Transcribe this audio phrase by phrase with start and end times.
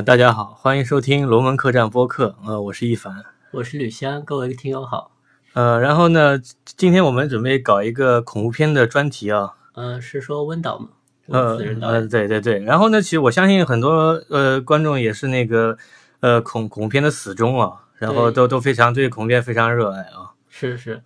[0.00, 2.34] 呃，大家好，欢迎收听龙门客栈播客。
[2.46, 5.10] 呃，我是一凡，我是吕香，各位听友好。
[5.52, 9.52] 呃，然后呢，今天我们准备搞一个恐怖片的专题啊。
[9.74, 10.88] 呃，是说温导吗？
[11.26, 12.60] 呃呃，对对对。
[12.60, 15.76] 然后呢，其实我相信很多呃观众也是那个
[16.20, 20.32] 呃恐恐怖片的死忠啊，然后都都非常对恐怖片非常热爱啊。
[20.48, 21.02] 是是。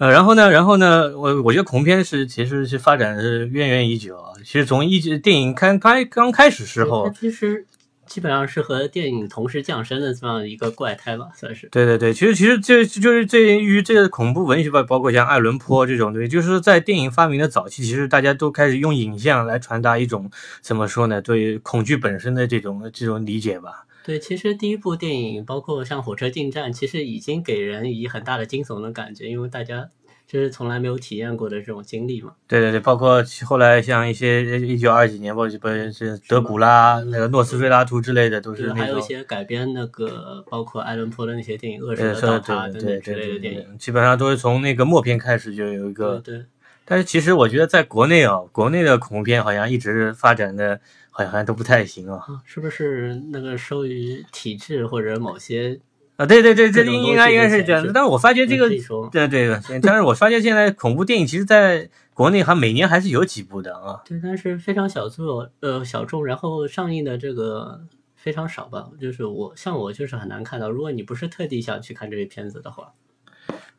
[0.00, 4.32] 呃，然后呢，然后呢，我我觉得恐怖片是其实是发展是渊源已久啊。
[4.42, 7.66] 其实从一直电影开开刚开始时候，其实
[8.06, 11.68] 基本上是和电影同时降生的这样一个怪胎吧，算是。
[11.68, 20.30] 对对对，其实其实这就是对于这个恐怖文学吧，包括像爱伦坡这种，对，就是在电影发明的早期，其实大家都开始用影像来传达一种
[20.62, 23.84] 怎么说呢，对恐惧本身的这种这种理解吧。
[24.02, 29.90] 对，其实第一部电影，包括像《火车进站》，其实已经给人以很大的惊悚的感觉，因为大家
[30.26, 32.32] 就是从来没有体验过的这种经历嘛。
[32.48, 46.18] 对对对，包括后来像一些一九二几年，包括不是德古拉、那个诺斯菲拉图之类的，都是还有一些改编那个，包括爱伦坡的那些电影《恶神的倒塌》等等之类的电影，基本上都是从那个默片开始就有一个。
[46.20, 46.44] 对。
[46.90, 50.80] 但是其实我觉得在国内啊，国内的恐怖片好像一直发展的。
[51.12, 55.78] 好像都不太行啊，是不是那个受于体制或者某些
[56.16, 56.24] 啊？
[56.24, 57.92] 对对对，这应应该应该是这样的。
[57.92, 58.70] 但是我发觉这个，
[59.10, 64.00] 对对对，但是我发现现在恐怖电影其实在国内还每年还是有几部的啊。
[64.06, 67.82] 对，但是非常小众，呃，小众，然后上映的这个
[68.16, 68.88] 非常少吧。
[68.98, 72.94] 就是我像我就是很难看到，如果你不是特地想去看这个片子的话，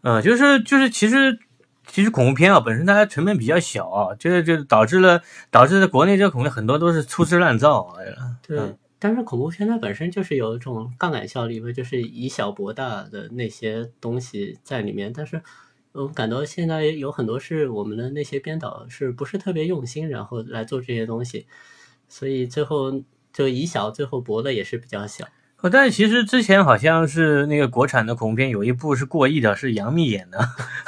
[0.01, 1.39] 嗯，就是就是其实。
[1.87, 7.93] 其实恐怖片啊，本身它成本比较小啊，这个就导致了导致在国内这个恐怖片很多都是粗制滥造。
[8.41, 15.11] 对，但是恐怖片它本身就是有一种杠杆效应，就是以小博大的那些东西在里面。
[15.11, 15.41] 但是
[15.91, 21.47] 我感到现在有很多是我们的那些编导是不是特别用心，然后来做这些东西，
[22.07, 23.03] 所以最后
[23.33, 25.25] 就以小最后博的也是比较小。
[25.69, 30.39] 但是其实之前好像是那个国产的恐怖片有一部是过亿的，是杨幂演的，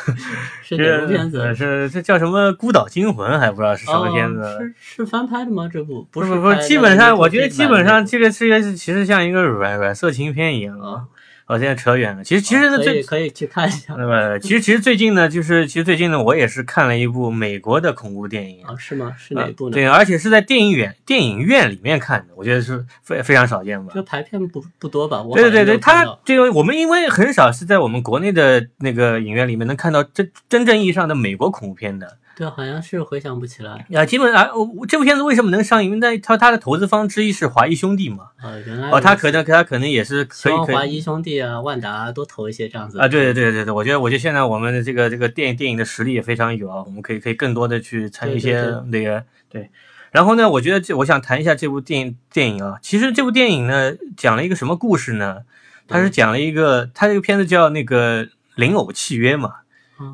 [0.63, 1.53] 是哪部片子？
[1.56, 4.44] 是这叫什么《孤岛惊魂》还不知道是什么片子？
[4.59, 5.69] 是是翻拍的吗？
[5.72, 11.06] 这部不是不是，基本上我觉得基本上这个是一个其实像一个软软色情片一样啊。
[11.46, 13.94] 我现在扯远了，其实其实可以可以去看一下。
[13.98, 19.14] 那么其实其实最近呢，就是其实最近呢，我也是看了一部美国的恐怖电影啊，是吗？
[19.18, 19.74] 是哪部呢？
[19.74, 23.92] 对，而且是在电影院电影院里面看的，我觉得是非非常少见吧。
[23.94, 25.24] 这排片不不多吧？
[25.34, 32.18] 对对对，它这个我们因为很少是在我们国内的那个影院里面能看到真真正意义上的美国恐怖片的。
[32.35, 34.05] 对，好像是回想不起来啊。
[34.05, 35.91] 基本啊，我这部片子为什么能上映？
[35.91, 38.29] 因为他他的投资方之一是华谊兄弟嘛。
[38.38, 40.53] 啊，原来哦，他可能他可能也是可以。
[40.53, 43.07] 华谊兄弟啊，万达多投一些这样子啊。
[43.07, 49.69] 对对对对对，我觉得我觉得现在我们的这个这个电影电影的实力也非常有啊，我们可以可以更多的去参与一些那个对。
[50.11, 52.79] 然后呢，我觉得这我想谈一下这部电影电影啊。
[52.81, 55.44] 其实这部电影呢，讲了一个什么故事呢？
[55.88, 59.55] 它是讲了一个，它这个片子叫那个《灵偶契约》嘛。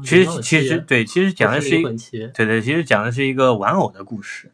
[0.03, 1.83] 其实其实对，其实讲的是一
[2.33, 4.51] 对对，其实讲的是一个玩偶的故事。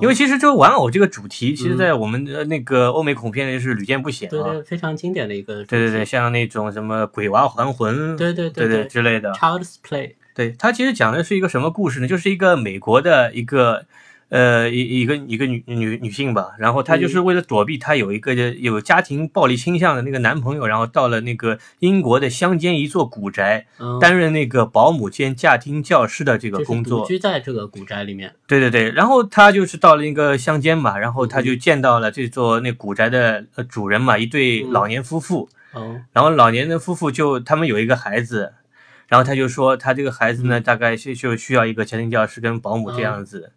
[0.00, 5.62] 因为其实这个玩偶这个主题，其实在我们的那个欧美恐怖片里是屡见不鲜啊，对对，非常经典的一个。
[5.64, 9.32] 对对对，像那种什么鬼娃还魂，对对对对之类的。
[9.32, 12.08] Child's Play，对它其实讲的是一个什么故事呢？
[12.08, 13.86] 就是一个美国的一个。
[14.34, 23.66] 呃，一一个一个女女女性吧，然后她就是为了躲避她有一个有家庭暴力倾向的那个男朋友，然后到了那个英国的乡间一座古宅，
[24.00, 28.34] 担任那个保姆兼家庭教师的这个工作，居在这个古宅里面。
[28.48, 35.48] 对对对，然后她就是到了一个乡间嘛，然后她就见到了这座那古宅的主人嘛，一对老年夫妇。
[35.74, 38.54] 哦，然后老年的夫妇就他们有一个孩子，
[39.06, 43.52] 然后他就说他这个孩子呢，大概是就需要一个家庭教师跟保姆这样子。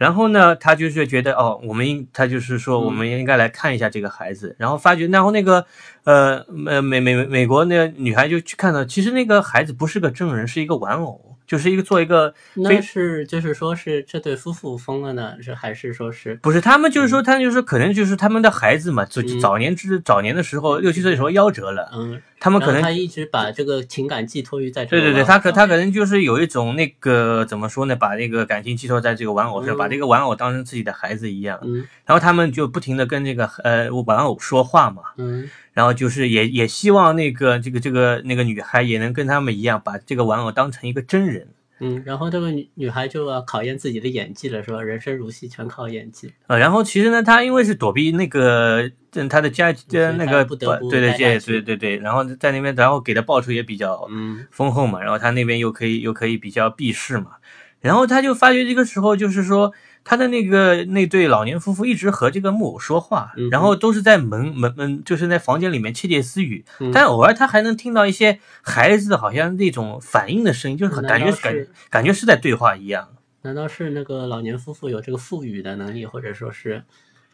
[0.00, 4.56] 然后呢，他就是觉得哦，我们应他就是说，我们应该来看一下这个孩子。
[4.58, 5.66] 然后发觉，然后那个
[6.04, 11.36] 呃呃美美美国那个女孩就去看到，其实那个孩子不是个真人，是一个玩偶。
[11.50, 35.50] 就是一个做一个，那是就是说是这对夫妇疯了呢，是还是说是不是他们就是说他就是可能就是他们的孩子嘛，就早年之早年的时候六七岁的时候夭折了，嗯，他们可能他一直把这个情感寄托于在对对对，他可他可能就是有一种那个怎么说呢，把那个感情寄托在这个玩偶上，把这个玩偶当成自己的孩子一样，嗯，然后他们就不停的跟这个呃玩偶说话嘛，嗯。
[35.72, 41.48] 然后就是也也希望那个这个这个那个女孩也能跟他们一样，把这个玩偶当成一个真人。
[41.82, 44.82] 嗯，然后这个女女孩就要考验自己的演技了，是吧？
[44.82, 46.30] 人生如戏，全靠演技。
[46.46, 48.90] 呃，然后其实呢，她因为是躲避那个
[49.30, 50.58] 她的家呃那个对
[50.90, 54.06] 对对对对对，然后在那边，然后给的报酬也比较
[54.50, 57.30] 丰厚嘛，然后她那边又可以又可以比较避世嘛。
[57.80, 59.72] 然后他就发觉这个时候就是说。
[60.02, 73.10] 他的那个那对老年夫妇一直和这个木偶说话，嗯然后都是在门门门，就是在房间里面窃窃私语，嗯但偶尔他还能听到一些孩子好像那种反应的声音，就是感觉感是感觉是在对话一样。
[73.42, 76.82] 难道是那个老年夫妇有这个赋予的能力，或者说是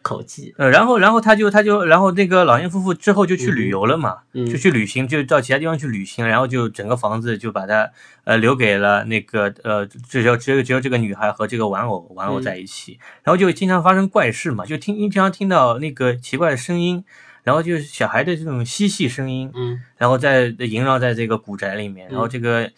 [0.06, 0.54] 口技？
[0.56, 4.46] 呃，然后然后他就他就然后那个老年夫妇之后就去旅游了嘛，嗯。
[4.46, 7.90] 就去旅行，就到其他地方去旅行，然后就整个房子就把它
[8.22, 17.04] 呃留给了那个呃只有只有只有这个女孩和这个玩偶玩偶在一起，然后就经常发生怪事嘛，就听经常听到那个奇怪的声音，
[17.42, 19.80] 然后就是小孩的这种嬉戏声音，嗯。
[19.96, 22.70] 然后在萦绕在这个古宅里面，然后这个，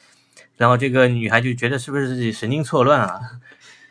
[0.57, 3.21] 然后这个女孩就觉得是不是自己神经错乱啊？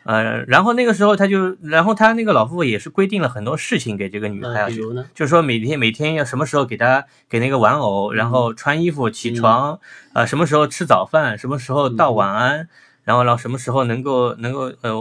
[0.08, 4.70] 呃，然后那个时候他就，然后他那个老夫妇也是规定了很多事情给这个女孩
[5.14, 9.78] 就是说每天每天要什么时候给她给那个玩偶，然后穿衣服、起床，
[10.14, 12.68] 呃，什么时候吃早饭，什么时候道晚安，
[13.04, 14.94] 然后然后什么时候能够能够呃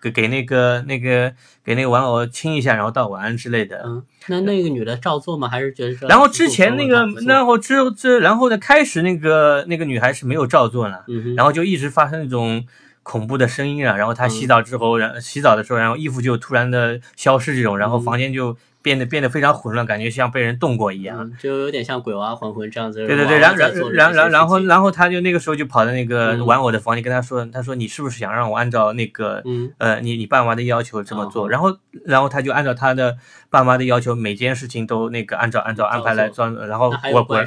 [0.00, 3.82] 给给那个那个给那个玩偶亲一下，然后道晚安之类的。
[3.84, 5.46] 嗯，那那个女的照做吗？
[5.46, 12.64] 还是觉得这然后之前那个然后之后这，然后呢，开始那个那个女孩是没有照做呢，嗯，然后就一直发生那种
[13.04, 14.30] 恐怖的声音啊，然后她嗯。
[14.30, 18.02] 洗澡之后，然洗澡的时候，然后衣服就突然的消失这种，然后嗯。
[18.02, 21.16] 房间就变得变得非常混乱，感觉像被人动过一样。
[21.18, 23.06] 嗯，就有点像鬼娃还魂这样子。
[23.06, 31.46] 对对对，然然然然后然后他就那个时候就跑到那个嗯玩偶的房间跟他说，他说你是不是想让我按照那个嗯呃你你爸妈的要求这么做？
[31.46, 33.16] 哦然后然后他就按照他的
[33.48, 37.42] 爸妈的要求，每件事情都那个按照按照安排来装，然后那还有怪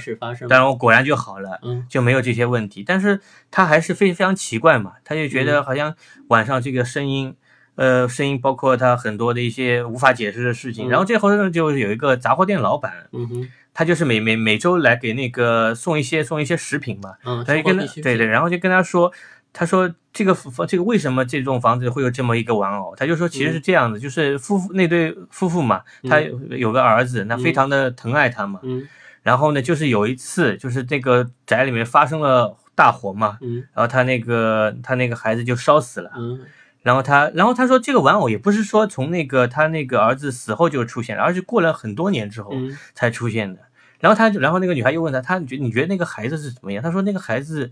[0.66, 1.60] 果果然就好了。
[1.62, 2.84] 嗯就没有这些问题。
[2.84, 3.20] 但是
[3.52, 5.96] 他还是非非常奇怪嘛，他就觉嗯得好像
[6.30, 7.36] 晚上这个声音，
[7.78, 10.88] 呃，声音包括他很多的一些无法解释的事情。
[10.88, 13.50] 嗯然后这后呢，就有一个杂货店老板，嗯哼。
[13.74, 19.12] 他就是每每每周来给那个送一些送一些食品嘛，嗯，他就跟他对对，然后就跟他说。
[19.54, 28.60] 他说：“这个房，这个为什么这栋房子会有这么一个玩偶？”他就说：“其实是这样的，就是夫妇那对夫妇嘛，他有有个儿子，那非常的疼爱他嘛。
[28.62, 28.88] 嗯。
[29.24, 33.64] 然后呢，就是有一次，就是这个宅里面发生了大火嘛，嗯。
[33.74, 36.40] 然后他那个他那个孩子就烧死了，嗯
[36.88, 43.60] 然后他然后他说这个玩偶也不是说从那个他那个儿子死后就出现了，而是过了很多年之后嗯才出现的。
[44.00, 46.82] 然后他就然后那个女孩又问他，他你觉你觉得那个孩子是怎么样？
[46.82, 47.70] 他说那个孩子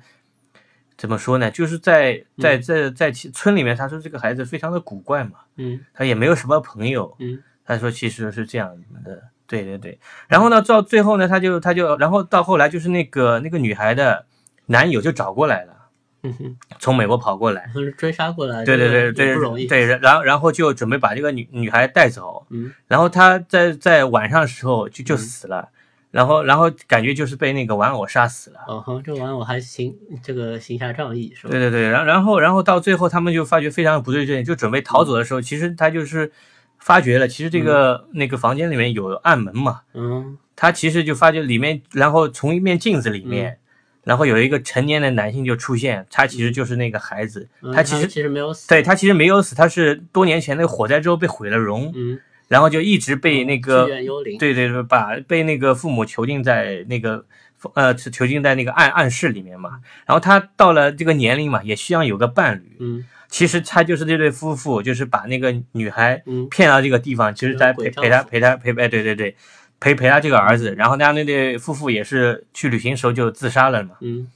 [0.97, 1.49] 怎么说呢？
[1.49, 8.75] 就是在在在在其村里面，他说这个孩子非常的古怪嘛，嗯他也没有什么朋友，嗯他说其实是这样
[9.05, 9.97] 的，对对对。
[10.27, 14.25] 然后呢，到最后呢，他就他就然后到后来就是那个那个女孩的
[14.65, 15.84] 男友就找过来了，
[16.79, 17.69] 从美国跑过来。
[17.73, 19.67] 是追杀过来，对对对对不容易。
[19.67, 22.71] 对对，然后然后就准备把这个女女孩带走，嗯。
[22.87, 25.69] 然后他在在晚上的时候就就死了，
[26.11, 28.59] 然后然后感觉就是被那个玩偶杀死了。
[28.67, 31.51] 哦哼，这玩偶还行，这个行侠仗义是吧？
[31.51, 36.31] 对对对，然然后然后到最后他们就发觉非常不对劲，就准备逃走的时候，其实他就是
[36.79, 40.37] 发觉了，其实这个、那个房间里面有暗门嘛，嗯。
[40.57, 43.27] 他其实就发觉里面，然后从一面镜子里嗯。
[43.27, 43.59] 面，
[44.05, 48.69] 然后有一个成年的男性就出现，他其实就是那个孩子，嗯，他其实其实没有死。
[48.69, 53.87] 对他其实没有死，他是多年前那个火灾之后被毁了容，嗯，然后就一直被那个。
[54.39, 57.25] 对对对，把被那个父母囚禁在那个
[57.73, 59.79] 呃囚禁在那个暗暗室里面嘛。
[60.05, 62.77] 然后他到了这个年龄嘛，也需要有个伴侣。
[62.79, 69.35] 嗯其实他就是这对夫妇，就是把那个女孩嗯骗到这个地方，其实在陪陪他陪他陪哎对对对
[69.79, 70.73] 陪陪他这个儿子。
[70.75, 73.91] 然后那那对夫妇也是去旅行的时候就自杀了嘛。
[74.01, 74.27] 嗯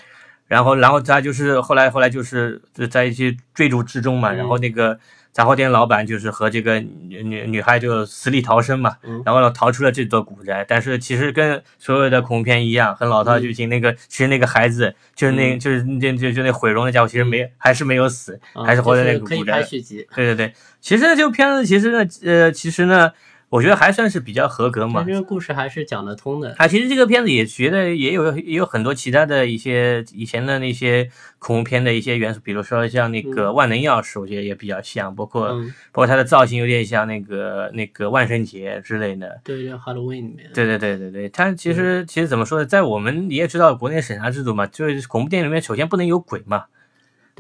[0.47, 4.99] 然后然后他就是后来后来就是在一些追逐之中嘛，嗯然后那个
[5.31, 10.65] 杂货店老板就是和这个女女女孩就死里逃生嘛，嗯然后呢逃出了这座古宅。
[10.67, 13.69] 但是其实跟所有的恐怖片一样，很老套剧情。
[13.69, 19.53] 那个其实那个孩子就是那嗯就是就就就那毁容的家伙，其实没还是没有死，啊还是活在那个古宅。
[19.53, 20.07] 拍续集。
[20.15, 23.11] 对对对，其实呢这部片子其实呢呃其实呢，
[23.49, 25.07] 我觉得还算是比较合格嘛但。
[25.07, 26.53] 这个故事还是讲得通的。
[26.57, 39.41] 啊，其实这个片子也觉得也有也有很多其他的一些以前的那些恐怖片的一些元素，比如说像那个万能钥匙，我觉得也比较像，包括、嗯，包括它的造型有点像那个那个万圣节之类的。
[39.43, 40.49] 对，就 Halloween 里面。
[40.53, 46.65] 对对对对对，它其实其实怎么说呢，在我们你也知道国内审查制度嘛，就是恐怖电影里面首先不能有鬼嘛，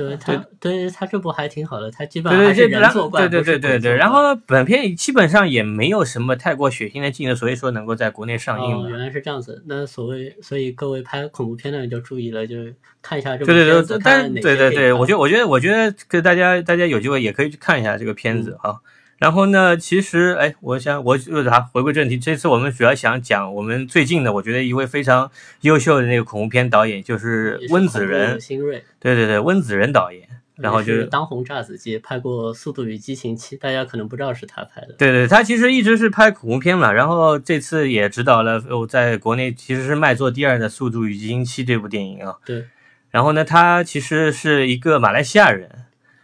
[0.07, 9.61] 对他，对他这部还挺好的，他基本上还是人然作怪，对对对对对，然后本片基本上也没有什么太过血腥的镜头，所以说能够在国内上映哦，原来是这样子。
[9.67, 18.79] 那所谓，所以各位拍恐怖片的人就注意了，就是看一下这部对对对，但对对对，我觉得我觉得我觉得给大家大家有机会也可以去看一下这个片子嗯啊。
[19.19, 25.29] 然后呢，其实哎，我想我就啊回归正题，这次我们主要想讲我们最近的，我觉得一位非常
[25.61, 28.39] 优秀的那个恐怖片导演，就是温子仁。
[28.39, 30.27] 新锐，对对对，温子仁导演。
[30.55, 34.93] 然后就是当红炸子鸡，拍过《速度与激情七》，大家可能不知道是他拍的。
[34.97, 42.35] 对对，他其实一直是拍恐怖片嘛，然后这次也指导了我在国内其实是卖座第二的《速度与激情七》这部电影啊。
[42.45, 42.65] 对。
[43.09, 45.69] 然后呢，他其实是一个马来西亚人。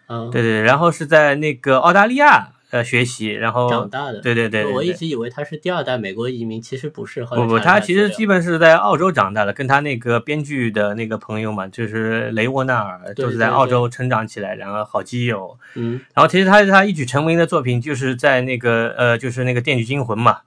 [0.08, 0.30] 嗯。
[0.32, 2.55] 对对，然后是在那个澳大利亚。
[2.76, 7.24] 呃，学习，然后长大的，对对对，我一直以为他是第二代美国移民，其实不是。
[7.24, 15.58] 不不，他其实基本是在澳洲长大的，跟他那个编剧的那个朋友嘛，就是雷沃纳尔，就是在澳洲成长起来，然后好基友。
[15.76, 20.40] 嗯，然后其实他他一举成名的作品就是在那个呃，就是那个《电锯惊魂》嘛。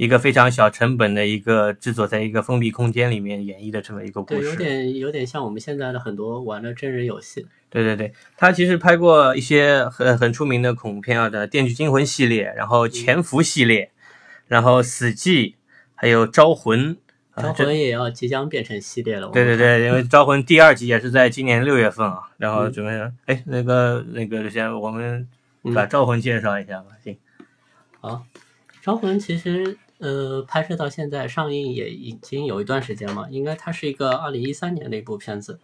[0.00, 7.46] 一个非常小成本的一个制作，在一个封闭空间里面演绎的这么一个故事，对，有点有点像我们现在的很多玩的真人游戏。
[7.68, 13.90] 对对对，他其实拍过一些很很出名的恐怖片啊的《电锯惊魂》系列，然后《潜伏》系列，
[14.48, 15.50] 然后《死寂》，
[15.94, 16.96] 还有《招魂》。
[17.42, 19.28] 招魂也要即将变成系列了。
[19.28, 25.28] 对对对，因为《招魂》第二集也是在今年六月份啊，然后准备哎那个那个先我们
[25.74, 27.18] 把《招魂》介绍一下吧，行。
[28.00, 28.24] 好，
[28.82, 29.76] 《招魂》其实。
[30.00, 35.60] 呃，拍摄到现在上映也已经有一段时间嘛，应该它是一个二零一三年的一部片子，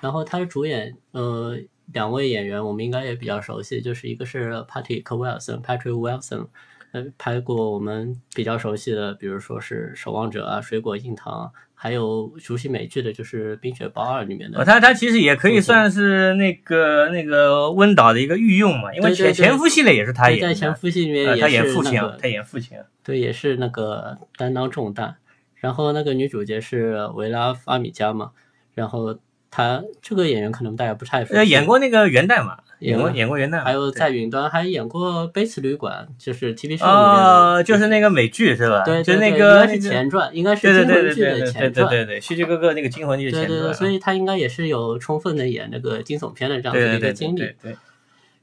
[0.00, 1.58] 然后它的主演呃
[1.92, 6.46] 两位演员我们应该也比较熟悉，就是一个是 Patrick Wilson，Patrick Wilson。
[6.92, 11.50] 呃，拍过我们比较熟悉的，比如说是《守望者》啊，《水果硬糖》，
[11.82, 14.64] 还有熟悉美剧的，就是《冰雪暴二》里面的。
[14.64, 20.46] 他他其实也可以算是那个那个温导的一个御用嘛，因为前前夫系列也是他演的。
[20.46, 22.78] 在前夫系里面，他演父亲，他演父亲。
[23.02, 25.16] 对，也是那个担当重担。
[25.56, 28.30] 然后那个女主角是维拉·阿米加嘛，
[28.74, 29.18] 然后。
[29.54, 38.82] 他这个演员可能大家不太熟悉，演过那个元旦嘛，演过演过元旦，还有在云端还演过《悲词旅馆》，就是 TV show 里面就是那个美剧是吧？
[38.84, 47.40] 对，就那个应该是前传，应该是惊魂剧的前传，对对对，戏剧哥哥那个惊魂剧前传，对对，所以他应该也是有充分的演那个惊悚片的这样子的一个经历。
[47.62, 47.76] 对，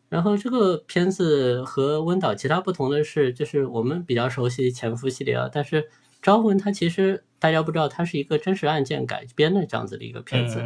[0.07, 5.89] 然后这个片子和温导其他不同的是，就是我们比较熟悉前夫系列啊，但是
[6.21, 10.63] 招魂它其实大家不知道，它是一个真实案件改编的这样子的一个片子。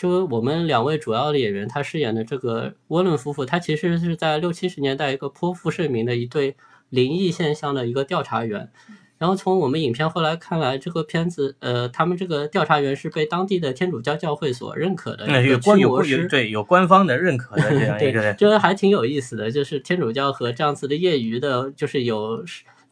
[0.00, 6.56] 就我们两位主要的演员，他饰演的这个沃伦夫妇，他其实是在六七十年代一个颇负盛名的一对
[6.88, 8.70] 灵异现象的一个调查员。
[9.18, 18.32] 然后从我们影片后来看来，这个片子，呃，他们这个调查员是被当地的天主教教会所认可的一个驱魔师，对，有官方的认可的这样 一个。
[18.32, 22.42] 这还挺有意思的，就是天主教和这样子的业余的，就是有。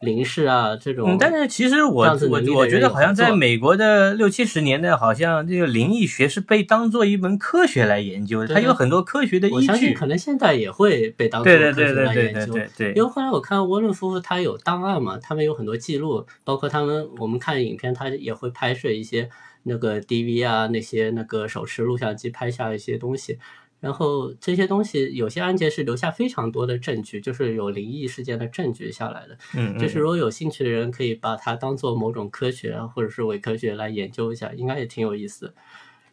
[0.01, 9.55] 林氏啊，这种，但是其实我我我觉得好像在美国的六七十年代，好像这个灵异学是被当做一门科学来研究的，它有很多科学的依据。
[9.55, 12.13] 我相信可能现在也会被当做科学来研究。
[12.13, 12.93] 对对对对对。
[12.93, 19.29] 因为后来我看沃伦夫妇他有档案嘛，他们有很多记录，包括他们我们看影片，他也会拍摄一些
[19.63, 23.37] 那个 DV 啊，那些那个手持录像机拍下一些东西。
[23.79, 29.37] 然后这些东西有些案件是留下非常多的证据，就是有灵异事件的证据下来的。
[29.55, 35.53] 嗯，就是如果有兴趣的人可以把它当做某种科学啊或者是伪科学来研究一下，应该也挺有意思。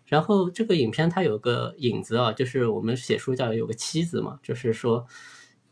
[0.06, 5.06] 然后这个影片它有个影子啊，就是我们写书叫有个妻子嘛，就是说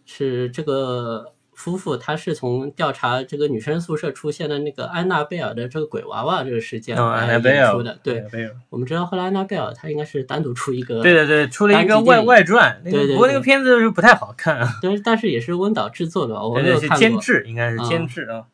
[0.05, 1.34] 是这个。
[1.55, 7.99] 夫妇他是从调查这个女生宿舍出现的那个安娜贝尔的这个鬼娃娃这个事件来演出的。
[8.03, 8.25] 对，
[8.71, 12.81] 我们知道后来安娜贝尔她应该是单独出一个，对对对，出了一个外外传。
[12.83, 13.13] 对对。
[13.13, 14.69] 不过那个片子是不太好看。
[14.83, 16.99] 但是，但是也是温导制作的，我没有看过。
[16.99, 18.45] 监制应该是监制啊。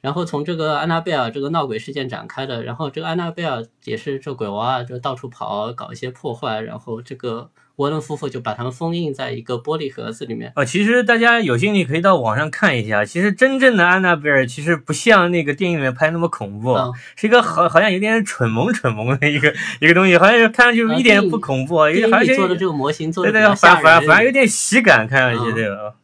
[0.00, 7.50] 然后从这个安娜贝尔这个闹鬼事件展开的，然后这个安娜贝尔也是这鬼娃娃就到处跑搞一些破坏，然后这个。
[7.78, 10.52] 沃伦夫妇就把他们封印在一个玻璃盒子里面。
[10.56, 13.04] 哦，其实大家有兴趣可以到网上看一下。
[13.04, 16.76] 其实真正的安娜贝尔其实不像那个电影里面拍那么恐怖，
[17.14, 25.94] 是一个好好像有点蠢萌蠢萌的一个 一个东西，好像看上去一点不恐怖，好像做的这个模型做的对对，反反反而有点喜感，看上去这个。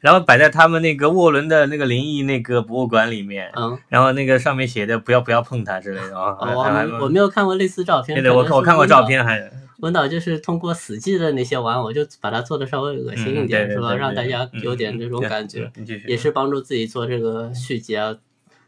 [0.00, 6.34] 然后摆在他们那个沃伦的那个灵异那个博物馆里面，嗯，然后那个上面写的不要不要碰它之类的啊。
[6.40, 8.16] 我我没有看过类似照片。
[8.16, 9.48] 对对，我我看过照片还。
[9.80, 13.94] 文导就是通过死寂的那些玩偶，就把它做的稍微恶心一点，是吧？
[13.94, 15.70] 让大家有点这种感觉，
[16.06, 18.16] 也是帮助自己做这个续集啊，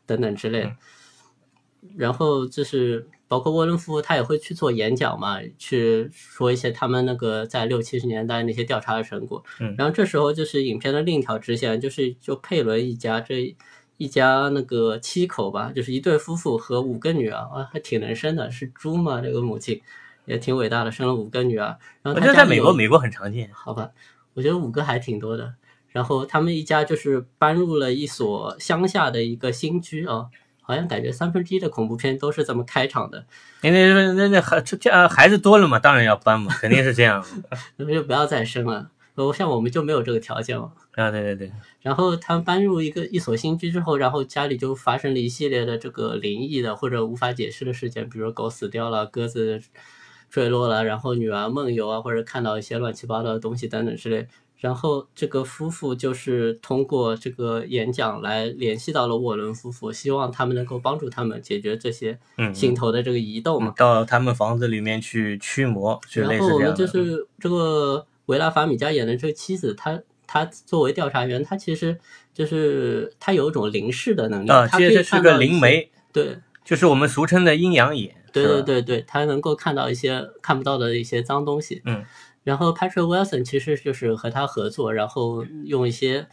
[0.07, 0.73] 等等之类的。
[1.97, 9.43] 然后就是包括沃伦夫妇，他也会去做演讲嘛，去说一些他们那个在六七十年代那些调查的成果。
[9.77, 13.55] 然后这时候就是影片的另一条支线，就是就佩伦一家这
[13.97, 19.81] 一家那个七口吧，就是一对夫妇和五个女儿啊，还挺能生的，是猪嘛这个母亲。
[20.33, 21.77] 也挺伟大的，生了五个女儿。
[22.03, 23.51] 然后我觉得在美国，美国很常见。
[23.53, 23.91] 好吧，
[24.35, 25.55] 我觉得五个还挺多的。
[25.91, 30.27] 然后他们一家就是搬入了一所乡下的一个新居啊，
[30.63, 33.27] 好像感觉三分之一的恐怖片都是这么开场的，
[33.61, 37.23] 因为那那那孩这孩子多了嘛，当然要搬嘛，肯定是这样。
[37.77, 38.91] 那就不要再生了。
[39.15, 40.73] 呃，像我们就没有这个条件嘛。
[40.93, 41.53] 啊，对对对。
[41.83, 49.61] 然后他们搬入一个一所新居之后，然后家里就发生了一系列的这个灵异的或者无法解释的事件，比如狗死掉了，鸽子
[50.33, 54.27] 坠落了，然后女儿梦游啊，或者看到一些乱七八糟的东西等等之类。
[54.57, 62.19] 然后这个夫妇就是通过这个演讲来联系到了沃伦夫妇，希望他们能够帮助他们解决这些
[62.55, 71.99] 心头的这个疑窦嘛，到他们房子里面去驱魔，然后我们就是这个维拉法米加演的这个妻子，她她作为调查员，她其实
[72.33, 82.05] 就是她有一种灵视的能力，啊，其实是个灵媒，对，就是我们俗称的阴阳眼，对对对对，他能够看到一些看不到的一些脏东西，嗯。
[82.45, 86.27] 然后 Patrick Wilson 其实就是和他合作，然后用一些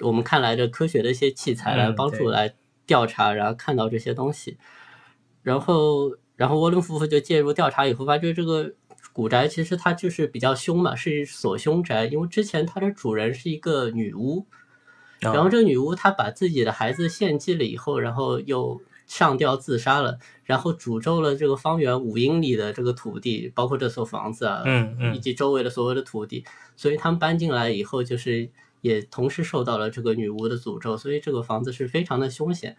[0.00, 4.58] 我们看来的科学的一些器材来帮助来调查，然后看到这些东西。
[5.42, 8.74] 然后，然后沃伦夫妇就介入调查以后，发觉这个
[9.14, 14.46] 古宅其实它就是比较凶嘛，是一所凶宅，因为之前它的主人是一个女巫，
[15.18, 18.82] 然后这个女巫她把自己的孩子献祭了以后，然后又。
[19.12, 26.46] 上吊自杀了，然后诅咒了这个方圆五英里的这个土地，包括这所房子啊，嗯嗯，以及周围的所有的土地。
[26.76, 28.48] 所以他们搬进来以后，就是
[28.80, 32.74] 也同时受到了这个女巫的诅咒，所以这个房子是非常的凶险。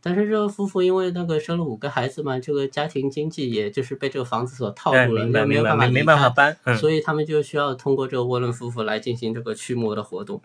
[0.00, 10.40] 但是这个夫妇因为那个生了五个孩子嘛，这个家庭经济也就是被这个房子所套住了，没有办法没办法搬，所以他们就需要通过这个沃伦夫妇来进行这个驱魔的活动。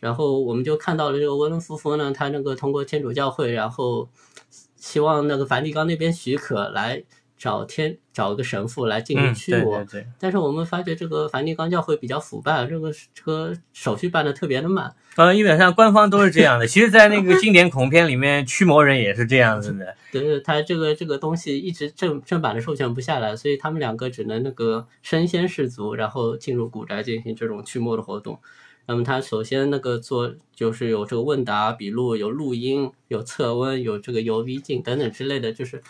[0.00, 4.08] 然后我们就看到了这个沃伦夫妇呢，他那个通过天主教会，然后。
[4.78, 7.02] 希望那个梵蒂冈那边许可来
[7.36, 9.84] 找天找个神父来进行驱魔，
[10.16, 14.94] 但是我们发觉这个梵蒂冈教会比较腐败，这个这个手续办的特别的慢。
[15.16, 16.68] 呃，基本上官方都是这样的。
[16.68, 19.96] 其实，在那个经典恐怖片里面，驱魔人也是这样子的。
[20.12, 28.38] 对，他这个这个东西一直正正版的授权不下来，所以他们两个只能那个身先士卒，然后进入古宅进行这种驱魔的活动。
[28.88, 35.82] 那么他首先那个做就是有这个问答笔录，有录音，有测温，有这个 UV 镜等等之类的就是。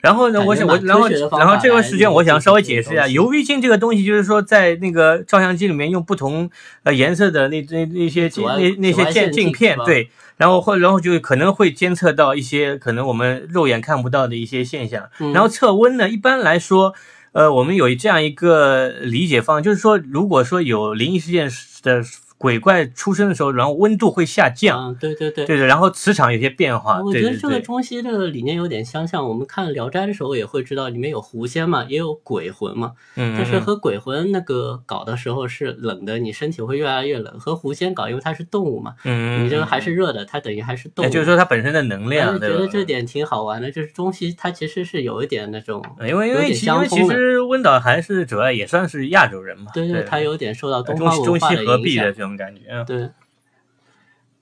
[0.00, 6.50] 然后呢，我想我然后然后这个时间我想稍微解释一下，UV 镜这个东西就是说在那个照相机里面用不同
[6.82, 15.08] 呃颜色的那那那些那那些镜镜片对，然后或然后就可能会监测到一些可能我们肉眼看不到的一些现象。
[15.32, 16.94] 然后测温呢，一般来说，
[17.30, 21.48] 呃，我们有这样一个理解方，就是说如果说有灵异事件
[21.84, 22.02] 的。
[22.42, 27.00] 鬼怪出生的时候，然后温度会下降，对对对，对对，然后磁场有些变化。
[27.00, 29.28] 我觉得这个中西这个理念有点相像。
[29.28, 32.94] 我们看《聊斋》的时候也会知道，里面有狐仙嘛，也有鬼魂嘛。
[33.14, 33.36] 嗯。
[33.36, 41.08] 但是和鬼魂那个搞的时候是冷的，你身体会越来越冷；和狐仙搞，因为它是动物嘛，嗯你这个还是热的，它等于还是动物。
[41.08, 42.32] 就是说它本身的能量。
[42.40, 53.10] 觉得这点挺好玩的，就是中西它其实是有一点那种，因为因为因为其实温岛还是主要也算是亚洲人嘛，对对，它有点受到东方文化的合璧的这感觉，对。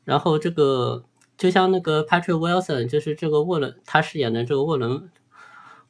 [0.04, 1.04] 然后这个
[1.36, 5.10] 就像那个 Patrick Wilson，就是这个沃伦他饰演的这个沃伦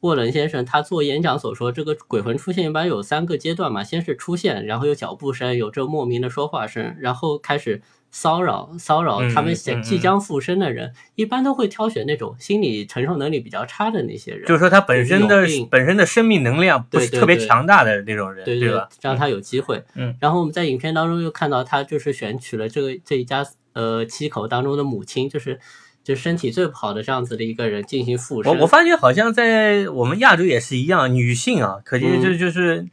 [0.01, 18.87] 沃伦先生，他做演讲所说，这个鬼魂出现一般有三个阶段嘛，先是出现，然后有脚步声，有这莫名的说话声，然后开始骚扰骚扰他们想即将附身的人，一般都会挑选那种心理承受能力比较差的那些人，就是说他本身的本身的生命能量不是特别强大的那种人，对对吧？
[19.01, 19.83] 让他有机会。
[19.95, 23.43] 嗯，然后我们在影片当中又看到他就是选取了这个这一家。
[23.73, 25.57] 呃，七口当中的母亲就是，
[26.03, 28.51] 就身体最不好的这样子的一个人进行附身。
[28.51, 32.85] 我我发觉好像在我们亚洲也是一样，女性啊，可见就就是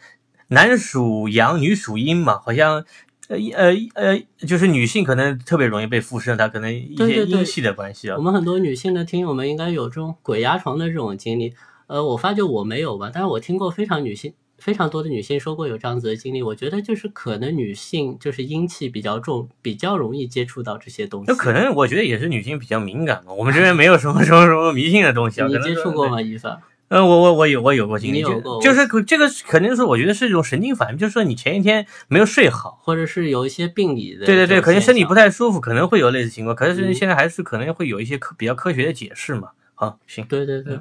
[0.51, 2.85] 男属阳，女属阴嘛，好像
[3.29, 8.17] 呃呃呃，就是女性可能特别容易被附身，她可能一些阴气的关系啊。
[8.17, 11.55] 我们很多女性的听友们应该有这种鬼压床的这种经历，
[11.87, 14.35] 呃，我发觉我没有吧，但是我听过非常女性。
[14.59, 21.27] 非常多的女性说过有这样子的经历，我觉得就是可能女性就是阴气比较重，比较容易接触到这些东西。
[21.29, 23.33] 那可能我觉得也是女性比较敏感嘛。
[23.33, 25.47] 我们这边没有什么什么什么迷信的东西啊。
[25.47, 26.59] 你接触过吗，伊凡？
[26.89, 34.27] 呃，我我我有我有过经历，就是这个肯定是我觉得是一种神经反应，就是说你前一天没有睡好，或者是有一些病理的。
[34.27, 36.57] 对对对，可能身体不太舒服，可能会有类似情况。
[36.57, 39.51] 可是现在还是可能会有一些科比较科学的解释嘛。
[39.75, 40.25] 好，行。
[40.27, 40.81] 对对对。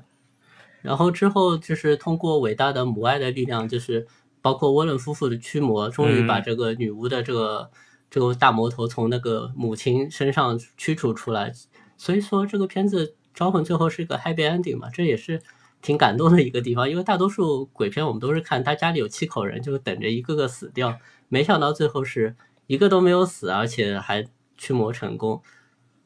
[0.81, 4.07] 然后之后就是通过伟大的母爱的力量，就是。
[4.39, 7.69] 包括沃伦夫妇的驱魔，终于把这个女巫的这个
[8.09, 11.51] 这个大魔头从那个母亲身上驱除出来。
[11.97, 15.41] 所以说，这个片子招魂最后是一个 happy ending 嘛，这也是
[15.87, 16.89] 挺感动的一个地方。
[16.89, 20.93] 因为大多数鬼片我们都是看他家里有七口人，就等着一个个死掉，
[21.29, 22.35] 没想到最后是
[22.67, 24.25] 一个都没有死，而且还
[24.57, 25.41] 驱魔成功。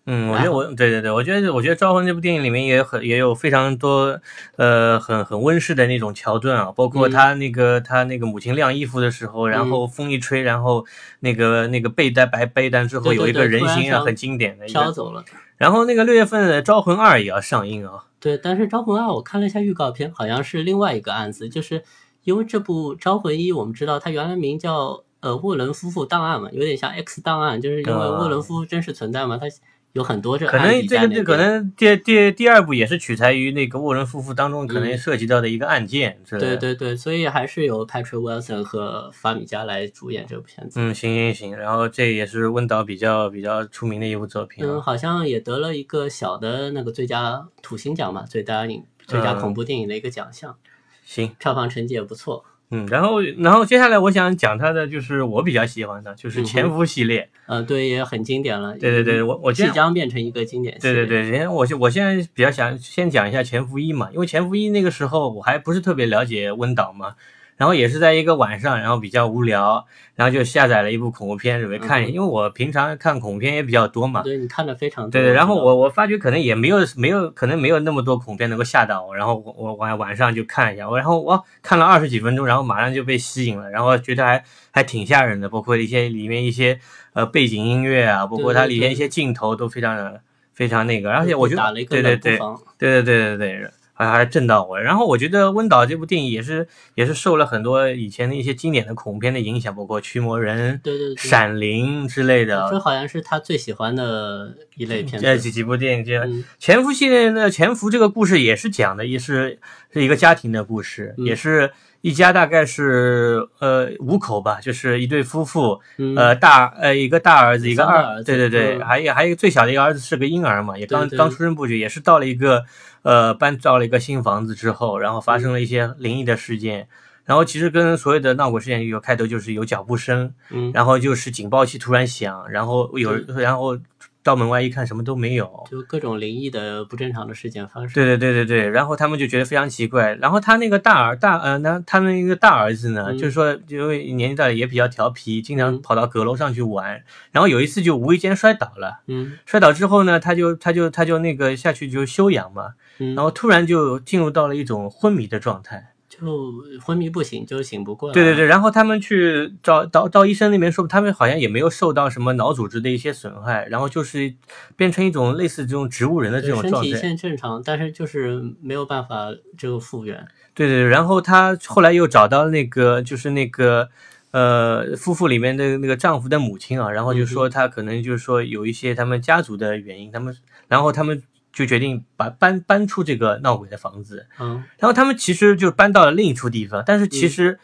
[0.06, 4.20] 嗯，我觉得我对对对，我觉得我觉得《招魂》这部电影里面也很也有非常多
[4.58, 10.84] 呃很很温室的那种桥段啊，包括他那个、他那个母亲晾衣服的时候，然后风一吹，然后
[11.20, 14.66] 那个那个被单白被单之后有一个人形啊，飘很经典的。
[14.66, 15.24] 飘走了。
[15.62, 18.06] 然后那个六月份的《招魂二》也要上映啊。
[18.20, 21.84] 对，但是《招魂二》我看了一下预告片，好像是另外一个案子，就是
[22.24, 29.46] 因为这部《招魂一》，我们知道它原来名叫呃沃伦夫妇档案嘛，有点像 X 档案，就是因为啊沃伦夫妇真实存在嘛，它
[29.94, 36.18] 有很多这可能这个这可能第第第二部也是取材于那个沃伦夫妇当中可能嗯涉及到的一个案件。
[36.30, 40.80] 对对对，所以还是由 Patrick Wilson 和法米加来主演这部片子。
[40.80, 44.82] 嗯，行行行，然后这也是温导比较比较出名的一部作品嗯，啊。
[44.82, 50.56] 好像也得了一个小的那个最佳土星奖嘛，最佳影最佳嗯恐怖电影的一个奖项，
[51.04, 52.46] 行，票房成绩也不错。
[52.72, 57.30] 嗯，然后然后接下来我想讲他的就是我比较喜欢的，就是潜伏系列。
[57.46, 58.78] 呃，对，也很经典了。
[58.78, 60.94] 对对对，我我即将变成一个经典系列。
[60.96, 67.16] 对对对，人家我现我现在比较想先讲一下《潜伏一》嘛，因为《潜伏一》那个时候我还不是特别了解温导嘛，
[67.62, 74.24] 然后也是在一个晚上，然后比较无聊，然后就下载了一部恐怖片准备看因为我平常看恐怖片也比较多嘛。
[74.24, 75.12] 对你看的非常多。
[75.12, 86.80] 对对，然后我我发觉可能也没有没有可能没有那么多恐怖片能够吓到我，然后我我晚晚上就看一下，我然后我看了二十几分钟，然后马上就被吸引了，然后觉得还还挺吓人的，包括一些里面一些
[87.14, 90.20] 呃背景音乐啊，包括它里面一些镜头都非常的
[90.52, 92.62] 非常那个，而且我觉得打了一个对对对冷不防。
[92.80, 93.72] 对对对对对，
[94.06, 94.80] 还还震到我。
[94.80, 101.16] 然后我觉得温导这部电影也是也是受了很多以前的一些经典的恐怖片的影响，包括《驱魔人》对对对。
[101.16, 102.82] 闪灵》之类的这。
[102.82, 105.26] 好像是他最喜欢的一类片子。
[105.26, 109.60] 这几几部电影，这嗯潜伏系列的，潜伏这个故事也是讲的，也是
[109.94, 122.64] 是一个家庭的故事，嗯也是一家大概是呃五口吧，就是一对夫妇，嗯呃大呃一个大儿子，一个二，个儿子对对对，嗯还有还有最小的一个儿子是个婴儿嘛，也刚刚出生不久，也是到了一个
[123.04, 126.88] 呃搬到了一个新房子之后，然后发生了一些灵异的事件。
[127.24, 133.78] 然后其实跟所有的闹鬼事件有开头就是有脚步声，嗯，然后就是警报器突然响，然后有然后
[134.24, 137.90] 到门外一看什么都没有，就各种灵异的不正常的事件发生。
[137.94, 140.14] 对对对对对，然后他们就觉得非常奇怪。
[140.16, 147.04] 然后他那个大儿大呃，那他们一个大儿子呢，嗯就是说因为年纪大了也比较调皮，经常嗯跑到阁楼上去玩。
[147.32, 155.91] 然后有一次就无意间摔倒了，嗯摔倒之后呢，他就他就他就那个下去就休养嘛，嗯，然后突然就进入到了一种昏迷的状态。
[156.22, 156.54] 就
[156.86, 158.14] 昏迷不醒，就醒不过来。
[158.14, 164.34] 对对对，然后他们去找到到医生那边说，他们好像也没有受到什么脑组织的一些损害，然后就是
[164.76, 166.98] 变成一种类似这种植物人的这种状态。
[166.98, 170.26] 现正常，但是就是没有办法这个复原。
[170.54, 173.90] 对对，对，然后他后来又找到那个，就是那个，
[174.32, 187.60] 呃，夫妇里面的那个丈夫的母亲啊，然后就说他可能就是说有一些他们家族的原因，他们，然后他们就决定把搬搬出这个闹鬼的房子，嗯然后他们其实就搬到了另一处地方，但是其实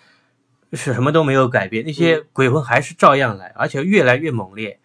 [0.73, 4.79] 是什么都没有改变，那些鬼魂还是照样来，而且越来越猛烈。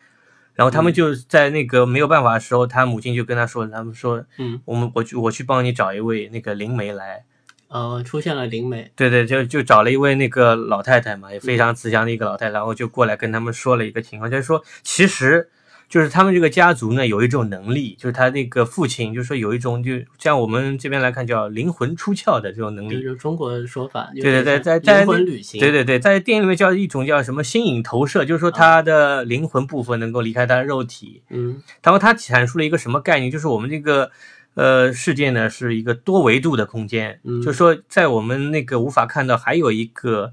[0.54, 7.24] 然后他们就在那个没有办法的时候，他母亲就跟他说：“他们说，嗯，我们我去我去帮你找一位那个灵媒来。”
[7.68, 8.92] 呃，出现了灵媒。
[8.94, 15.48] 对对，就就找了一位那个老太太嘛，也非常慈祥的一个老太太，然后就过来跟他们说了一个情况，就是说，其实
[15.92, 23.02] 就是他们这个家族呢有一种能力，就是他那个父亲，就是说有一种就像我们这边来看叫灵魂出窍的这种能力。
[23.02, 31.62] 就是中国的说法，对对对，在在灵魂旅行，对对对，在电影里面叫一种叫什么心影投射，就是说他的灵魂部分能够离开他的肉体，嗯。
[31.82, 34.10] 然后他阐述了一个什么概念，就是我们这个
[34.54, 37.42] 呃世界呢是一个多维度的空间，嗯。
[37.42, 40.32] 就是说在我们那个无法看到，还有一个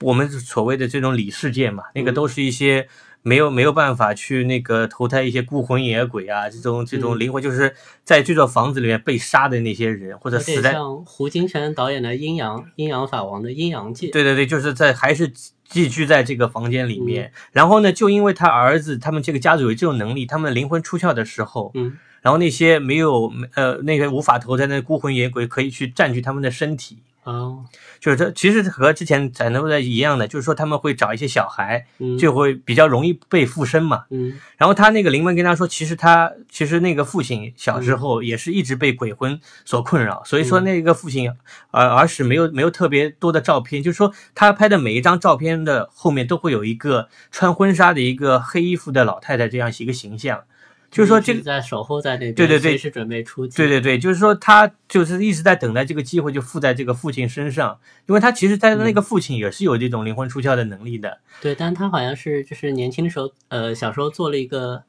[0.00, 2.14] 我们所谓的这种里世界嘛，那个嗯。
[2.14, 2.88] 都是一些
[3.26, 14.10] 没有没有办法去那个投胎一些孤魂野鬼啊，这种这种嗯灵魂，就是在这座房子里面被杀的那些人，或者死在像胡金铨导演的《阴阳阴阳法王》的阴阳界。
[14.12, 15.28] 对对对，就是在还是
[15.64, 17.32] 寄居在这个房间里嗯面。
[17.50, 26.98] 然后呢，就因为他儿子他们这个家族有这种能力，他们灵魂出窍的时候，嗯然后那些没有呃那些无法投胎的孤魂野鬼可以去占据他们的身体。
[27.26, 27.64] 哦。
[28.00, 32.16] 就是这其实和之前展露的一样的，就是说他们会找一些小孩，嗯。
[32.16, 34.04] 就会比较容易被附身嘛。
[34.10, 34.38] 嗯。
[34.56, 40.64] 然后他那个灵媒跟他说，其实他其实那个父亲小时候也是一直被鬼魂所困扰，所以说嗯。
[40.64, 41.30] 那个父亲
[41.70, 50.42] 儿儿时没有没有特别多的照片，就是说他拍的每一张照片的后面都会有一个穿婚纱的一个黑衣服的老太太这样一个形象，
[50.90, 53.56] 就是说这个在守候在那边，对对对随时准备出击。
[53.56, 61.18] 对对对，就是说他就是一直在等待这个机会，就附在这个父亲身上，因为他其实他的那个父亲也是有这种灵魂出窍的能力的。
[61.40, 64.84] 对，但他好像是就是年轻的时候，呃，小时候做了一个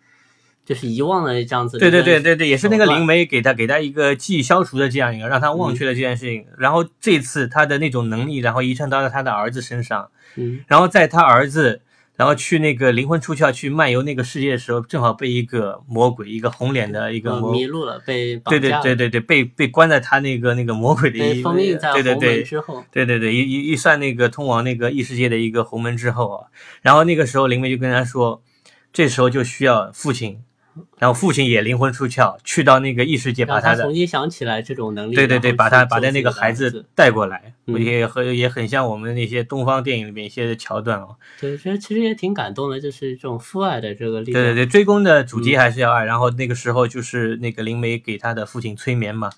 [0.66, 1.78] 就是遗忘了这样子。
[1.78, 6.46] 对对对对对，也是那个灵媒给他给他一个记忆消除的这样一个，让他忘却了这件事情。
[6.58, 11.82] 然后这次他的那种能力，然后遗传到了他的儿子身上，嗯然后在他儿子。
[12.18, 22.84] 然后去那个灵魂出窍去漫游那个世界的时候，正好被一个魔鬼，一个红脸的一个迷路了，被绑对对对对对，被被关在他那个那个魔鬼的一被封印在对对对之后。
[22.92, 26.48] 对对对，一一一算那个通往那个异世界的一个红门之后啊，
[26.82, 28.42] 然后那个时候灵媒就跟他说，
[28.92, 30.42] 这时候就需要父亲，
[30.98, 35.16] 然后父亲也灵魂出窍，去到那个异世界把他的重新想起来这种能力。
[35.16, 41.16] 对对对，把他把他那个孩子带过来，也很也很像我们那些东方电影里面一些桥段哦。
[41.40, 44.44] 对，这其实也挺感动的，就是这种父爱的这个力量。
[44.44, 49.30] 对对对，追宫的主题嗯还是要爱，然后那个时候就是那个灵媒给他的父亲催眠嘛，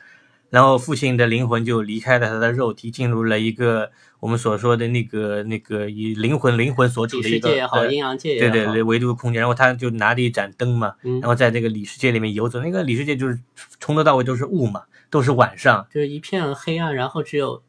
[0.49, 12.59] 然后父亲的灵魂就离开了他的肉体，进入了一个我们所说的那个那个以灵魂灵魂所处的一个世界也好，阴阳界也好，对对对，维度空间，然后他就拿着一盏灯嘛，然后在这个里世界里面游走。
[12.61, 13.39] 那个里世界就是
[13.79, 15.85] 从头到尾都是雾嘛，都是晚上。
[15.93, 17.61] 就是一片黑暗，然后只有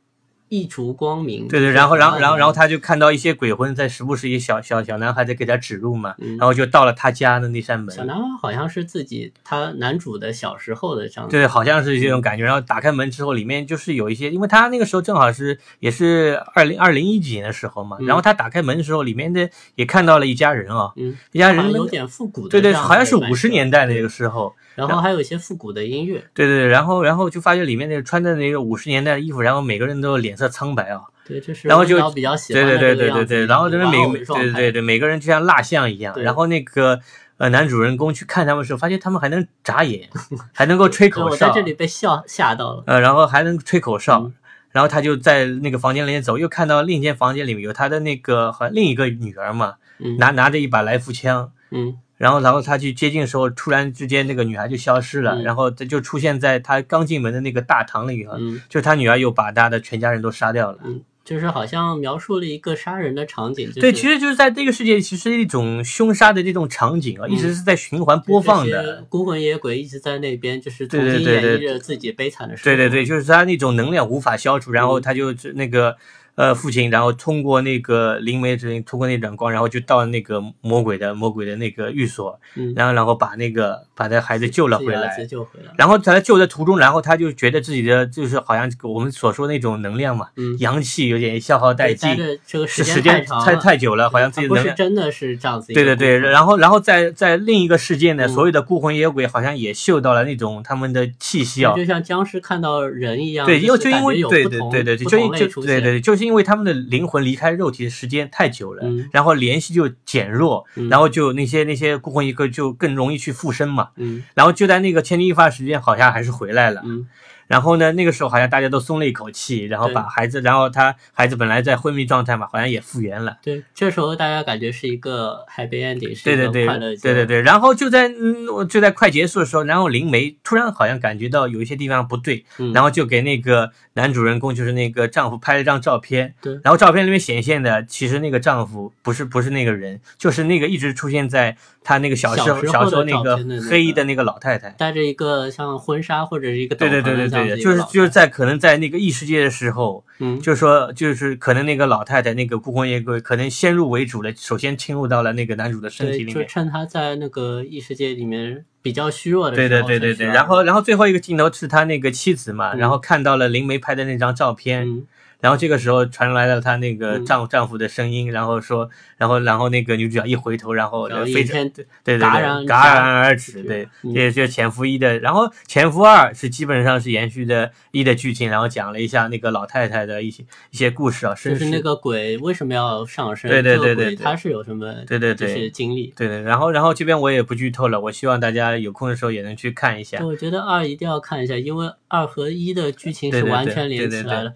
[0.50, 1.48] 一烛光明。
[1.48, 8.04] 对对，然后然后然后然后他就看到一些鬼魂在时不时一小小小男孩在给他指路嘛，嗯然后就到了他家的那扇门小。
[8.04, 11.34] 男孩好像是自己他男主的小时候的这样子。
[11.34, 12.44] 对，好像是这种感觉。
[12.44, 17.96] 然后打开门之后，里面就是有一些，因为他那个时候正好是也是二零二零一几年的时候嘛。
[18.00, 24.52] 嗯然后他打开门的时候，里面的也看到了一家人啊，嗯，一家人有点复古的对对，好像是五十年代的那个时候。
[24.76, 26.24] 然后还有一些复古的音乐。
[26.32, 31.03] 对对对，然后然后就发现里面那个穿的那个五十年代的衣服，然后每个人都脸色苍白啊。
[31.24, 36.12] 对，这是然后就比较喜欢对对对对对对，然后就是每对对对，每个人就像蜡像一样。
[36.20, 36.98] 然后那个
[37.37, 40.09] 呃男主人公去看他们的时候，发现他们还能眨眼，
[40.53, 42.83] 还能够吹 口哨，在这里被笑吓到了。
[42.87, 44.22] 呃，然后还能吹口哨。
[44.24, 44.33] 嗯
[44.72, 60.78] 然后他就在那个房间里面走，又看到另一间房间里面有他的那个好像另一个女儿嘛，嗯拿拿着一把来福枪，嗯然后然后他去接近的时候，突然之间那个女孩就消失了，嗯然后他就出现在他刚进门的那个大堂里啊，嗯就是他女儿又把他的全家人都杀掉了。
[60.85, 63.68] 嗯，就是好像描述了一个杀人的场景。
[63.68, 69.02] 就是、对，其实就是在这个世界，其实一种凶杀的这种场景啊，一直是在循环播放的。
[69.09, 72.76] 孤魂野鬼一直在那边，就是重新演绎着自己悲惨的生活。
[72.76, 75.96] 对对对，就是他那种能量无法消除，然后他就那个
[76.40, 85.11] 呃父亲，然后通过那个灵媒之灵通过那盏光，然后就到那个魔鬼的魔鬼的那个寓所，嗯，然后然后把那个把他孩子救了回来。
[85.26, 85.72] 救回来。
[85.76, 96.18] 然后在他救的途中，然后他就觉得自己的就是好像我们所说那种能量嘛，嗯，阳气有点消耗殆尽，这个时时间太太久了，好像自己它不是能量真的是这样子对对对。
[96.18, 101.74] 然后然后在在另一个世界呢，嗯所有的孤魂野鬼好像也嗅到了那种他们的气息啊。
[101.76, 113.88] 就像僵尸看到人一样，对，因为就就是因为有对对对对就因就同类出现对对，就是因为他们的灵魂离开肉体的时间太久了，嗯然后联系就减弱，嗯然后就那些那些孤魂野鬼就更容易去附身嘛。
[113.97, 116.83] 嗯然后就在那个千钧一发时间，好像还是回来了。
[116.85, 117.09] 嗯
[117.50, 123.38] 然后呢，那个时候好像大家都松了一口气，然后把孩子，然后他孩子本来在昏迷状态嘛，好像也复原了。
[123.42, 132.72] 对，这时候大家感觉是一个 happy ending，是对对对一个快乐对对对，然后就在嗯就在快结束的时候，然后灵媒突然好像感觉到有一些地方不对，嗯。
[132.72, 136.52] 然后就给那个男主人公就是那个丈夫拍了张照片，对。
[136.62, 143.36] 然后照片里面显现的其实那个丈夫不是不是那个人，就是那个一直出现在他那个小时候小时候那个
[143.68, 144.70] 黑衣的那个老太太。
[144.78, 150.40] 带着一个像婚纱或者是一个斗对对对对对对，就是就是在可能在那个异世界的时候，嗯。
[150.40, 156.35] 就是说就是可能那个老太太那个孤魂野鬼可能先入为主的，首先侵入到了那个男主的身体，里面。
[156.35, 162.79] 就趁他在那个异世界里面比较虚弱的时候，对对对对，对然后然后最后一个镜头是他那个妻子嘛，嗯。
[162.79, 165.07] 然后看到了灵媒拍的那张照片，嗯
[165.40, 183.50] 然后这个时候传来了她那个嗯丈丈夫的声音，然后说，然后然后那个女主角一回头，然后然后非常一天对对对戛然戛然而止，对，嗯这就是前夫一的，然后前夫二是基本上是延续的一的剧情，然后讲了一下那个老太太的一些一些故事啊，身世，就是那个鬼为什么要上身？
[183.50, 186.12] 对对对对对他是有什么对对对就是经历？
[186.16, 194.53] 对对，然后然后这边我也不剧透了，我希望大家有空的时候也能去看一下，，我觉得二一定要看一下，因为二和一的剧情是完全连起对对来了，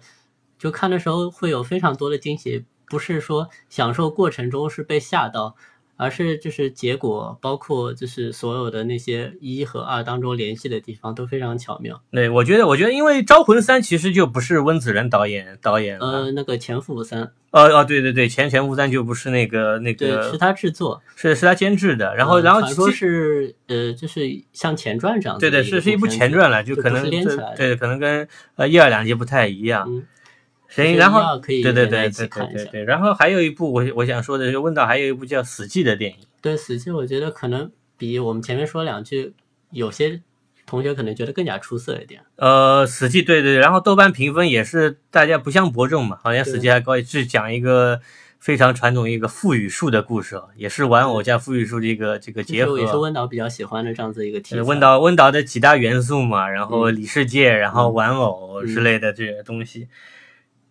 [0.65, 5.55] 就看的时候会有非常多的惊喜，不是说享受过程中是被吓到，
[5.95, 12.01] 而是就是结果，包括就是所有的那些一和二当中联系的地方都非常巧妙。
[12.11, 29.85] 对，我觉得我觉得因为《招魂三》其实就不是温子仁导演导演了，呃，那个前夫三，哦哦，对对对，前前夫三就不是那个那个对，个是他制作，是是他监制的，然后呃然后传说是呃，就是像前传这样对对是是一部前传了，就可能这连起来的对可能跟呃一二两集不太一样。
[29.87, 30.03] 嗯，
[30.75, 32.09] 行，然后可以对对对
[32.71, 36.17] 对然后还有一部我我想说的是温导还有一部叫《死寂》的电影。
[36.41, 39.33] 对《死寂》，我觉得可能比我们前面说两句，
[39.71, 40.21] 有些
[40.65, 42.21] 同学可能觉得更加出色一点。
[42.35, 48.01] 呃，死寂对对，然后豆瓣评分也是大家不相伯仲嘛，好像死寂还高，是讲一个
[48.39, 54.61] 非常传统一个腹语术的故事，也是玩偶加腹语术这个这个结合，也是温导比较喜欢的这样子一个题材。
[54.61, 59.87] 温导温导的几大元素嘛，然后里世界，然后玩偶之类的这些东西。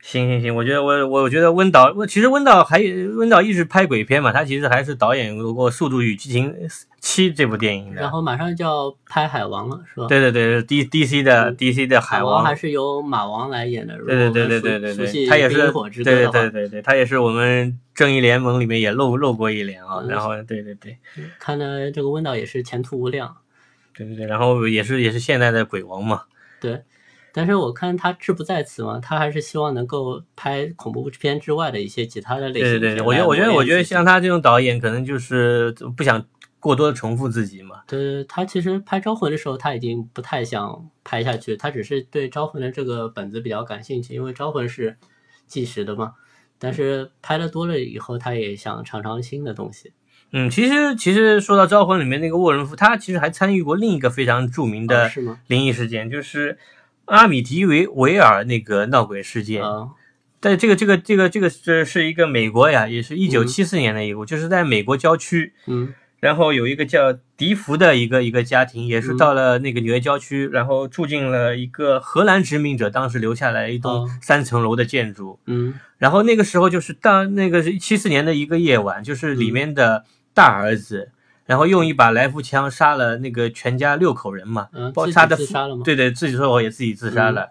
[0.05, 2.79] 行行行，我觉得我我觉得温导，其实温导还
[3.17, 6.55] 温导一直拍鬼片嘛，他其实还是导演过《速度与激情
[7.01, 8.03] 七》这部电影的。
[8.03, 10.07] 然后马上就要拍海王了，是吧？
[10.07, 13.97] 对对对，D D C 的 D C 的海王还是由马王来演的。
[13.97, 20.05] 对对对对对对对，他也是对对对对对，他也是我们正义联盟里面也露露过一脸啊。
[20.07, 20.99] 然后对对对，
[21.39, 23.35] 看来这个温导也是前途无量。
[23.97, 26.25] 对对对，然后也是也是现在的鬼王嘛。
[26.61, 26.83] 对。
[27.37, 32.63] 但是我看他志不在此嘛，他还是希望能够拍恐怖片之外的一些其他的类型。
[32.63, 36.25] 对对对，我觉得我觉得我觉得像他这种导演，可能就是不想
[36.61, 37.81] 过多的重复自己嘛。
[37.89, 44.97] 对，他其实拍《招魂》的时候，他已经不太想拍下去，他只是对《招魂》的这个本子比较感兴趣，因为《招魂》是
[45.49, 46.13] 计时的嘛。
[46.61, 49.93] 但是拍的多了以后，他也想尝尝新的东西。
[50.31, 55.11] 嗯，其实其实说到《招魂》里面那个沃伦夫，他其实还参与过另一个非常著名的
[55.49, 56.57] 灵异事件，就是。
[57.07, 59.63] 阿米迪维维尔那个闹鬼事件，
[60.41, 81.11] 在这个这个这个这个是是一个美国呀，也是一九七四年的一个，就是在美国郊区，嗯，然后有一个叫迪福的一个一个家庭，也是到了那个纽约郊区，然后住进了一个荷兰殖民者当时留下来一栋三层楼的建筑，嗯，然后那个时候就是当那个是七四年的一个夜晚，就是里面的大儿子。
[81.47, 85.37] 然后用一把来福枪杀了那个全家六口人嘛，嗯包杀的
[85.85, 87.51] 对对，自己说我也自己自杀了，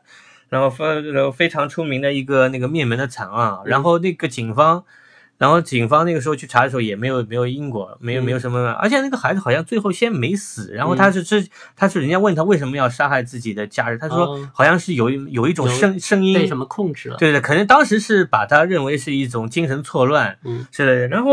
[0.50, 4.84] 然后非然后非常出名的一个那个灭门的惨案，然后那个警方，
[5.38, 11.44] 然后警方那个时候去查的时候也没有没有因果，没有没有什么，而且那个孩子好像最后先没死，然后他是这
[11.76, 21.32] 他是人家问他为什么要杀害自己的家人，他说好像是有有一种声声音被什么控制了，对对，可能当时是把他认为是一种精神错乱，嗯，之类的，然后。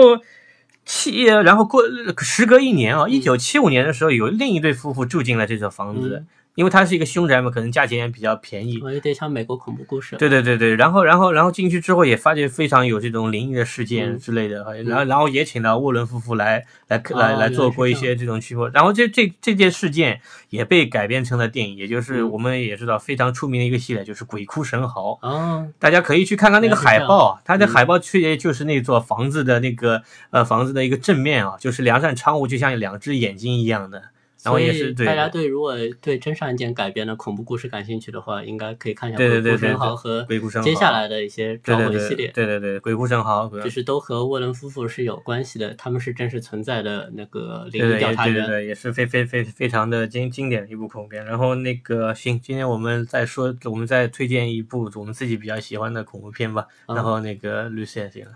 [0.92, 1.84] 七，然后过
[2.18, 6.24] 时隔一年啊，一九七五年的时候，有另一对夫妇住进了这座房子。
[6.60, 10.14] 因为它是一个凶宅嘛，可能价钱也比较便宜，有点像美国恐怖故事。
[10.16, 20.20] 对对对对，然后然后然后进去之后也发觉非常有这种灵异的事件之类的，然后然后也请到沃伦夫妇来来来来做过一些这种驱魔，然后这这这件事件
[20.50, 34.02] 也被改编成了电影，也就是我们也知道非常出名的一个系列，就是《鬼哭神嚎》啊，大家可以去看看那个海报，它的海报确就是那座房子的那个呃房子的一个正面啊，就是两扇窗户就像两只眼睛一样的。
[34.42, 40.26] 然后也是大家对如果对真实案件改编的恐怖故事感兴趣的话，应该可以看一下《鬼哭神嚎》和
[40.62, 42.28] 接下来的一些招魂系列。
[42.28, 48.34] 对对对，《鬼哭神嚎》就是都和沃伦夫妇是有关系的，他们是真实存在的那个灵异调查员。
[48.34, 51.22] 对对对，也是非非非非常的经经典的一部恐怖片。
[51.26, 56.66] 然后那个行，今天我们再说，我们再推荐一部我们自己比较喜欢的恐怖片吧。
[56.88, 58.32] 然后那个律师也行了。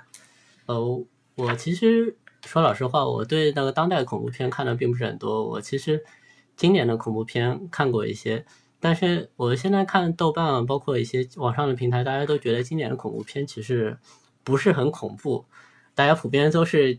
[0.66, 1.04] 呃，
[1.36, 2.16] 我其实。
[2.46, 5.48] 说老实话，我对那个当代恐怖片看的并不是很多。
[5.48, 6.04] 我其实
[6.56, 8.44] 经典的恐怖片看过一些，
[8.78, 13.98] 但是我现在看豆瓣，包括一些网上的平台，大家都觉得经典的恐怖片其实
[14.44, 15.46] 不是很恐怖。
[15.94, 16.98] 大家普遍都是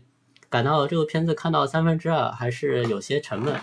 [0.50, 3.54] 感到这个片子看到三分之二还是有些沉闷，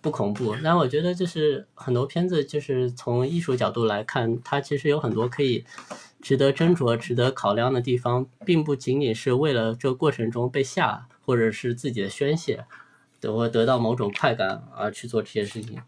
[0.00, 0.54] 不恐怖。
[0.62, 5.64] 但我觉得就是很多片子就是从艺术角度来看，它其实有很多可以
[6.20, 11.08] 值得斟酌、值得考量的地方，并不仅仅是为了这个过程中被吓。
[11.24, 12.64] 或者是自己的宣泄，
[13.20, 15.80] 得或得到某种快感而去做这些事情，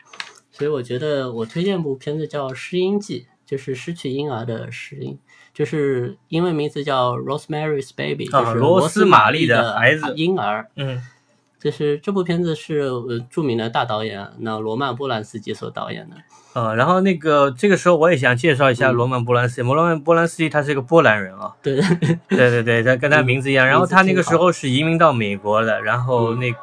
[0.51, 5.19] 所以我觉得我推荐部片子叫《失音记》，就是失去婴儿的失音，
[5.53, 10.69] 就是英文名字叫《Rosemary's Baby》，就是罗斯玛丽的孩子婴儿。
[10.77, 11.03] 嗯。
[11.65, 16.17] 就是这部片子是呃著名的大导演那罗曼波兰斯基所导演的，
[16.53, 21.81] 呃，然后那个这个时候我也想介绍一下罗曼波兰斯基，罗曼波兰斯基他是一个波兰人啊，对。
[22.29, 26.59] 对对对，他跟他名字一样， 然后他那个时候是移民到美国的，然后那个。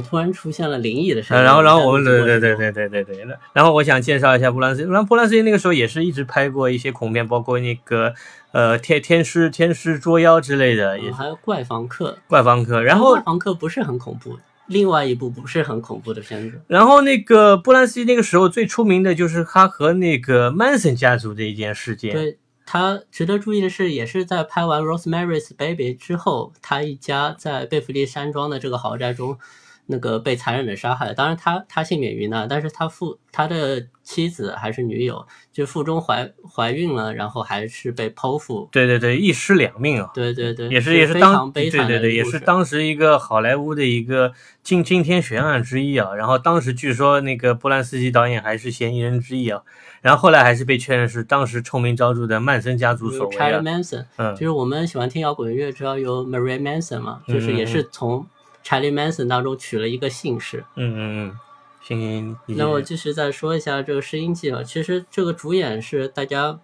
[0.00, 8.14] 突然出现了灵异的声音，然后，然后我们对对对对对对对然后我想介绍一下布兰斯，然后布兰斯基那个时候也是一直拍过一些恐怖片，包括那个
[8.52, 16.60] 呃天天师天师捉妖之类的，也还有怪房客，怪房客，然后怪房客不是很恐怖，另外一部不是很恐怖的片子。
[16.66, 22.12] 然后那个布兰斯基那个时候最出名的就是他和那个曼森家族的一件事件。
[22.12, 29.38] 对他值得注意的是，也是在拍完《Rosemary's Baby》之后，他一家在贝弗利山庄的这个豪宅中。
[29.86, 31.12] 那个被残忍的杀害。
[31.14, 38.68] 当然他他幸免于难，但是他父他的妻子还是女友，就腹中怀怀孕了，然后还是被剖腹。
[38.70, 40.10] 对对对，一尸两命啊！
[40.14, 44.32] 对对对，也是也是当对对对，也是当时一个好莱坞的一个
[44.62, 46.14] 惊惊天悬案之一啊。
[46.14, 49.62] 然后当时据说那个波兰斯基导演还是嫌疑人之一啊。
[50.00, 53.62] 然后后来还是被确认是当时臭名昭著的曼森家族所为 Charlie 啊。
[53.62, 58.26] Manson，嗯就是我们喜欢听摇滚乐，知道有 Marie Manson 嘛，嗯就是也是从
[58.64, 60.64] Charlie Manson 当中取了一个姓氏。
[60.76, 60.98] 嗯嗯
[61.28, 61.38] 嗯，
[61.82, 66.58] 行那我继续再说一下这个《试音记》啊，其实这个主演是大家，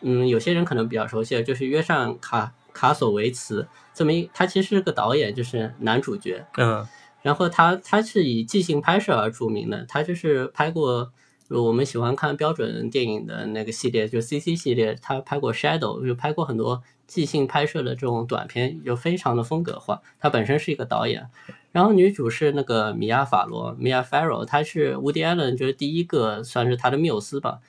[0.00, 6.46] 嗯，有些人可能比较熟悉的，就是约上卡卡索维茨这么一，他其实是个导演，就是男主角。
[6.56, 6.86] 嗯
[7.22, 11.12] 然后他他是以即兴拍摄而著名的，他就是拍过呃
[11.48, 20.02] 就我们喜欢看标准电影的那个系列，就 CC 系列，他拍过 Shadow，就拍过很多即兴拍摄的这种短片，就非常的风格化。
[20.18, 21.28] 他本身是一个导演，
[21.72, 27.60] 然后女主是那个米娅法罗，米娅 Farrow，她是 Woody Allen 就是第一个算是他的缪斯吧。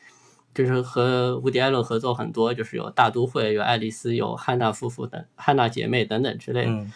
[0.56, 6.88] 就是和 Woody Allen 合作很多，就是有大都会、有爱丽丝、有汉娜夫妇等、汉娜姐妹等等之类的。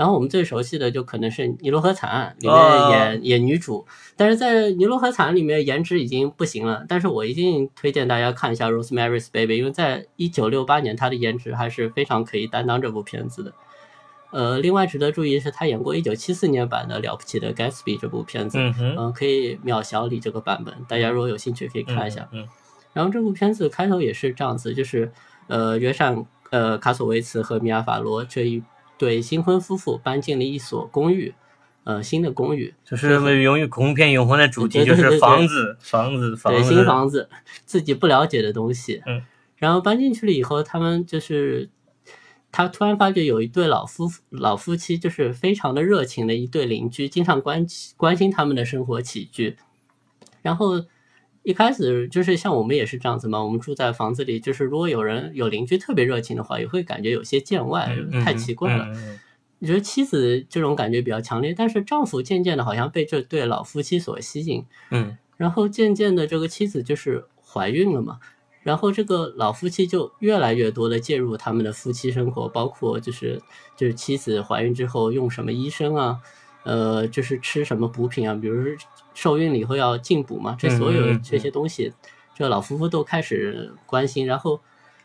[0.00, 3.86] 然后我们最熟悉的就可能是《尼罗河惨案》里哦面演、演女主，
[4.16, 6.86] 但是在《尼罗河惨案》里面颜值已经不行了。
[6.88, 13.52] 但是我一定推荐大家看一下《Rosemary's Baby》，因为在一九六八年她的颜值还是非常可以担当这部片子的。
[14.30, 22.26] 呃，另外值得注意的是，她演过一九七四年版的《了不起的 Gatsby》这部片子，嗯、可以秒小李这个版本，大家如果有兴趣可以看一下。
[22.32, 22.48] 嗯
[22.92, 25.12] 然后这部片子开头也是这样子，就是
[25.46, 28.60] 呃，约善呃卡索维茨和米亚法罗这一
[29.00, 31.32] 对新婚夫妇搬进了一所公寓，
[31.84, 37.30] 呃，新的公寓，就是永远恐怖片永恒的主题就是房子，房子，房对，新房子，
[37.64, 39.02] 自己不了解的东西。
[39.06, 39.22] 嗯，
[39.56, 41.70] 然后搬进去了以后，他们就是
[42.52, 49.56] 他突然发觉有一对老夫老夫妻，就是非常的热情的一对邻居，经常关关心他们的生活起居。
[50.42, 50.84] 然后
[51.42, 58.86] 一开始就是像我们也是这样子嘛，我们住在房子里，就是如果有人有邻居特别热情的话，也会感觉有些见外，嗯太奇怪了。
[59.58, 68.20] 你觉得妻子这种感觉比较强烈，但是丈夫渐渐的好像被这对老夫妻所吸引，嗯然后渐渐的这个妻子就是怀孕了嘛，
[68.62, 73.40] 然后这个老夫妻就越来越多的介入他们的夫妻生活，包括就是
[73.76, 76.18] 就是妻子怀孕之后用什么医生啊，
[76.64, 78.76] 呃，就是吃什么补品啊，比如说
[79.14, 81.92] 受孕了以后要进补嘛，这所有这些东西，
[82.34, 84.60] 这老夫妇都开始关心，然后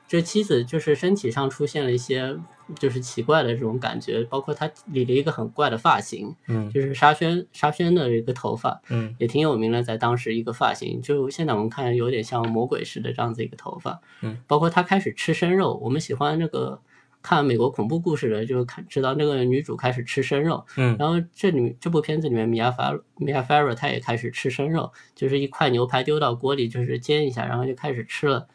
[0.08, 2.38] 这妻子就是身体上出现了一些
[2.78, 6.70] 就是奇怪的这种感觉，包括她理了一个很怪的发型，嗯。
[6.72, 16.80] 就是沙宣沙宣的一个头发，嗯也挺有名的，在当时一个发型，就现在我们看有点像魔鬼似的这样子一个头发，嗯，包括她开始吃生肉，我们喜欢那个
[17.26, 28.46] 看美国恐怖故事的，就看知道那个女主开始吃生肉，嗯然后这里这部片子里面米娅法米娅 Farrow 她也开始吃生肉，就是一块牛排丢到锅里，就是煎一下，然后就开始吃了。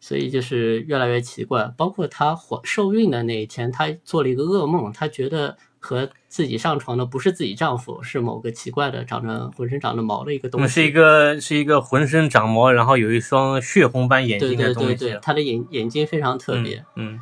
[0.00, 10.62] 所以就是越来越奇怪，包括她怀受孕的那一天，她做了一个噩梦，她觉得和自己上床的不是自己丈夫，是某个奇怪的长着浑身长着毛的一个东西。
[10.62, 14.96] 那是一个是一个浑身长毛，然后有一双血红般眼睛的东西。
[14.96, 16.84] 对对对，她的眼眼睛非常特别。
[16.96, 17.20] 嗯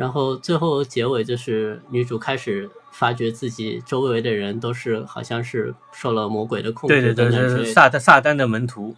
[0.00, 8.96] 然后最后结尾就是女主开始发觉自己周围的人都是好像是受了魔鬼的控制对对对，这是等等之类的撒旦撒旦的门徒。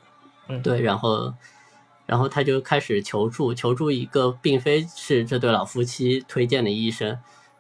[0.62, 1.34] 对，然后，
[2.07, 7.18] 然后他就开始求助，求助一个并非是这对老夫妻推荐的医生，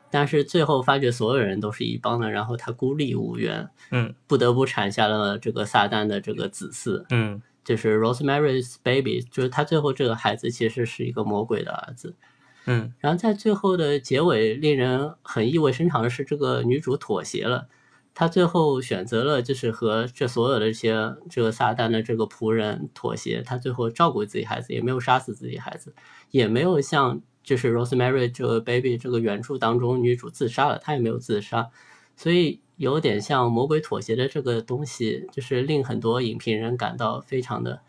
[0.08, 12.14] 但是最后发觉所有人都是一帮的，然后他孤立无援，嗯不得不产下了这个撒旦的这个子嗣，嗯就是 Rosemary's Baby，就是他最后这个孩子其实是一个魔鬼的儿子。
[12.64, 17.68] 嗯然后在最后的结尾，令人很意味深长的是，这个女主妥协了。
[18.14, 23.42] 她最后选择了，就是和这所有的这些这个撒旦的这个仆人妥协。
[23.42, 25.94] 她最后照顾自己孩子，也没有杀死自己孩子，
[26.30, 31.70] 也没有像就是 Rosemary 这个 baby 这个原著当中女主自杀了，她也没有自杀，
[32.14, 37.80] 所以有点像魔鬼妥协的这个东西，就是令很多影评人感到非常的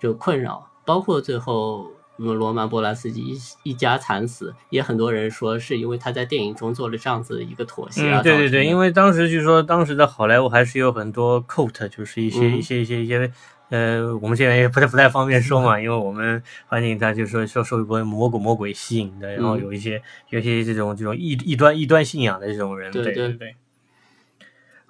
[0.00, 1.90] 就困扰，包括最后。
[2.18, 3.38] 嗯，罗曼·波兰斯基一
[3.70, 8.20] 一家惨死，也很多人说是因为他在电影中做了这样子一个妥协啊。
[8.20, 13.32] 嗯，对对对，因为为当时据说当时的好莱坞还是有很多 cult，就是一些、嗯一些一些一些。
[13.68, 23.56] 呃，我们现在也不太不太方便说嘛，因为我们环境它就是说受受一波魔鬼魔鬼吸引的，然后嗯有一些有一些这种这种异异端异端信仰的这种人，对对对对。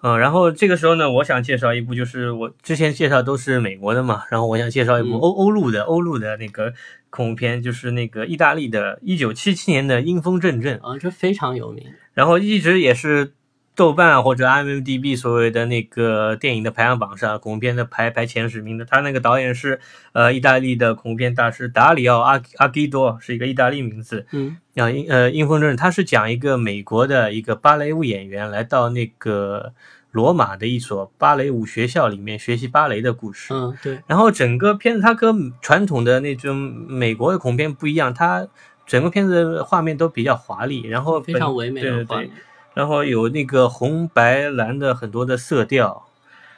[0.03, 6.73] 嗯，然后这个时候呢，我想介绍一部，就是我之前介绍都是美国的嘛，然后我想介绍一部嗯欧欧陆的欧陆的那个
[7.11, 11.85] 恐怖片，就是那个意大利的1977年的《阴风阵阵》，啊，这非常有名。
[12.13, 13.33] 然后一直也是
[13.77, 18.87] 豆瓣或者 IMDB 所谓的那个电影的排行榜上，恐怖片的排排前十名的。
[18.87, 19.79] 他那个导演是
[20.13, 24.27] 呃意大利的恐怖片大师达里奥阿阿基多，是一个意大利名字。
[24.33, 29.75] 嗯啊，阴呃阴风阵，他是讲一个美国的一个芭蕾舞演员来到那个
[30.11, 33.53] 罗马的一所芭蕾舞学校里面学习芭蕾的故事。
[33.53, 38.49] 嗯，对，然后整个片子它跟传统的那种美国的恐怖片不一样，它
[38.87, 42.31] 整个片子的画面都比较华丽，然后非常唯美对对对。
[42.77, 46.09] 然后有那个红白蓝的很多的色调，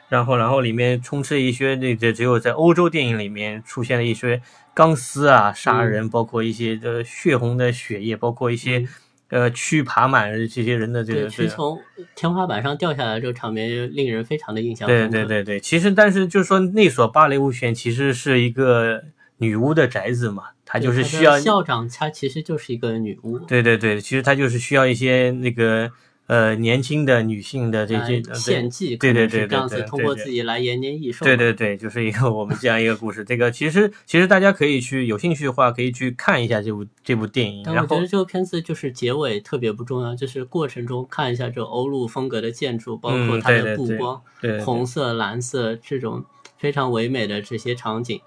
[0.09, 4.41] 然后然后里面充斥一些那个只有在欧洲电影里面出现了一些
[4.73, 8.85] 钢丝啊、杀人，包括一些呃血红的血液，包括一些、
[9.29, 11.49] 呃蛆爬满这些人的这，个这个。
[11.49, 11.79] 蛆从
[12.15, 15.11] 天花板上掉下来这个场面，就令人非常的印象对深刻。
[15.11, 19.03] 对对对，其实但是就是说那所芭蕾舞学院其实是一个
[19.37, 23.39] 女巫的宅子嘛，它，就是需要校长，她其实就是一个女巫。
[23.39, 25.89] 对对对，其实她就是需要一些那个
[26.29, 31.25] 呃年轻的女性的这些献祭，对对对这样子，通过自己来延年益寿。
[31.25, 33.23] 对对对，就是一个我们这样一个故事。
[33.23, 37.63] 这个其实其实大家可以去有兴趣的话，可以去看一下这部这部电影。
[37.65, 44.21] 但我觉得这个片子就是结尾特别不重要，就是过程中看一下这种欧陆风格的建筑，包括嗯它的布光，
[44.63, 46.23] 红色、蓝色这种
[46.59, 48.21] 非常唯美的这些场景，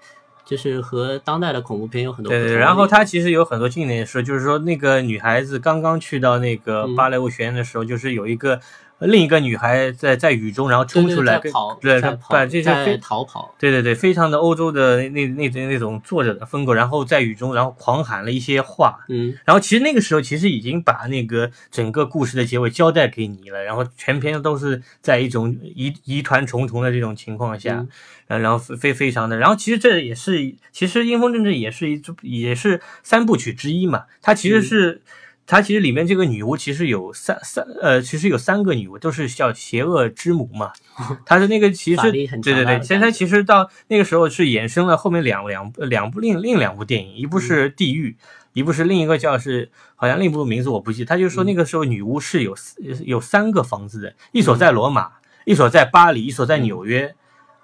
[0.45, 6.95] 就是和当代的恐怖片有很多不对对，同然后地方它其实有很多经典的事，就是说那个女孩子刚刚去到那个嗯。
[6.95, 8.59] 芭蕾舞学院的时候，就是有一个
[8.99, 13.53] 另一个女孩在在雨中，然后冲出来跑，对她跑，把这些在非逃跑。
[13.59, 27.85] 对对对，非常的欧洲的那那那那种作者的风格，然后在雨中，然后狂喊了一些话，嗯，然后其实那个时候其实已经把那个整个故事的结尾交代给你了，然后全篇都是在一种疑疑团重重的这种情况下，
[28.27, 35.01] 然后非非非常的，然后其实这也是，其实《阴风阵阵》也是一也是三部曲之一嘛，它其实嗯是。
[35.45, 40.71] 它其实里面这个女巫其实有三三呃，其实有三个女巫，都是叫邪恶之母嘛。
[41.25, 48.15] 她是那个其实对对对，现在其实它其实到那个时候是衍生了后面两两两部另另两部电影，一部是嗯《地狱》，
[48.53, 55.11] 一部是另一个叫是好像另一部名字我不记，他就说嗯那个时候女巫是有四有三个房子的，一所在罗马，
[55.45, 57.15] 一所在巴黎，一所在纽约。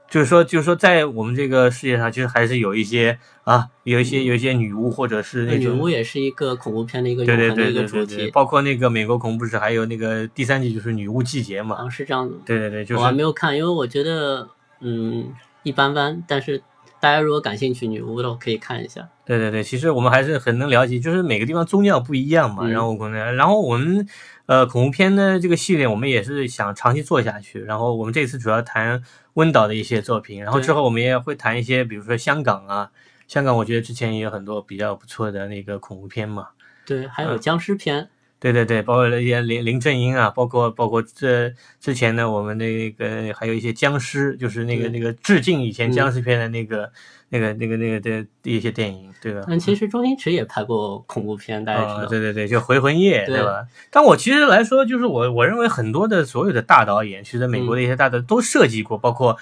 [0.10, 8.32] 就是说，就是说，在我们这个世界上，其实还是有一些啊，有一些有一些女巫，或者是那种女巫也是一个恐怖片的一个对对永恒的一个主题。
[8.32, 12.36] 包括那个美国恐怖史，还有那个第三季就是女巫季节嘛，啊，是这样的。
[12.46, 14.48] 对对对，就是我还没有看，因为我觉得
[14.82, 15.32] 嗯
[15.64, 16.62] 一般般，但是
[17.00, 19.08] 大家如果感兴趣女巫的话，可以看一下。
[19.26, 22.64] 对对对，其实我们还是很能了解，就是每个地方宗教不一样嘛。
[22.64, 24.08] 嗯然后可能，然后我们
[24.50, 27.62] 呃恐怖片的这个系列，我们也是想长期做下去。
[27.62, 29.04] 然后我们这次主要谈
[29.36, 32.90] 温导的一些作品，然后之后我们也会谈一些，比如说香港啊，
[33.28, 36.48] 香港我觉得之前也有很多比较不错的那个恐怖片嘛。
[36.84, 38.10] 对，还有嗯僵尸片，
[38.40, 46.90] 对对对，包括那些林林正英啊，包括包括这之前呢，我们那个还有一些僵尸，就是那个那个致敬以前嗯僵尸片的那个、
[47.30, 49.44] 那个那个那个的一些电影，对吧？
[49.46, 52.06] 但其实周星驰也拍过恐怖片，大家知啊、道。
[52.06, 53.68] 对对对，就《回魂夜》，对对吧？
[53.92, 59.36] 但我其实来说，就是我我认为很多的所有的大导演，其实美国的一些大导演都设计过，包括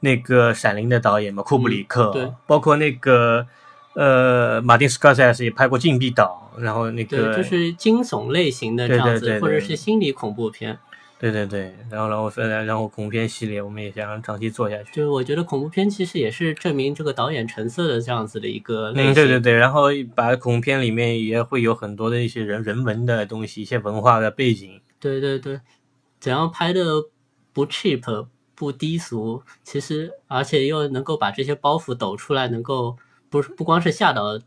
[0.00, 3.46] 那个《闪灵》的导演嘛，库布里克，嗯对包括那个
[3.94, 10.78] 呃马丁斯科塞斯也拍过《禁闭岛》，然后那对，个就是惊悚类型的这样子，或者是心理恐怖片。
[11.18, 14.92] 对对对，然后然后分然后恐怖片系列，我们也想长期做下去。
[14.92, 19.12] 就是我觉得恐怖片其实也是证明这个导演成色的这样子的一个类型。
[19.12, 19.82] 嗯，对对对，然后
[20.16, 24.80] 把恐怖片里面也会有很多的一些人人文的东西，一些文化的背景。
[24.98, 25.60] 对对对，
[26.18, 26.82] 怎样拍的
[27.52, 28.26] 不 cheap
[28.56, 32.96] 不低俗，其实而且又能够把这些包袱抖出来，能够
[33.32, 34.38] 不是不光是吓到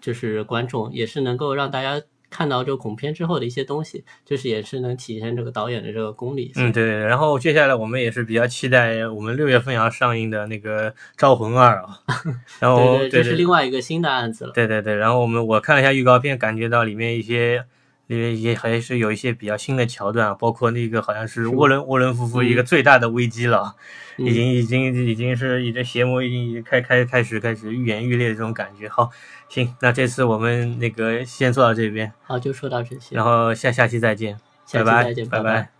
[0.00, 6.52] 就是观众，也是能够让大家看到这个恐怖片之后的一些东西，就是也是能体现这个导演的这个功力。
[6.56, 6.98] 嗯，对。
[6.98, 11.98] 然后接下来我们也是比较期待我们六月份要上映的那个《招魂二》啊。
[12.60, 14.52] 然后对对，这是另外一个新的案子了。
[14.52, 17.64] 对对对，然后我们我看了一下预告片，感觉到里面一些。
[18.06, 23.74] 里面也还是有一些比较新的桥段啊，包括那个好像是沃伦沃伦夫妇一个最大的危机了，
[24.18, 24.26] 嗯。
[24.26, 28.88] 已经已经已经是已经邪魔已经已经开开开始开始愈演愈烈的这种感觉。
[28.88, 29.10] 好，
[29.48, 34.38] 行，那这次我们那个先做到这边，好，就说到这些，然后下下期再见，
[34.72, 35.38] 拜拜下期再见，拜。
[35.38, 35.75] 拜拜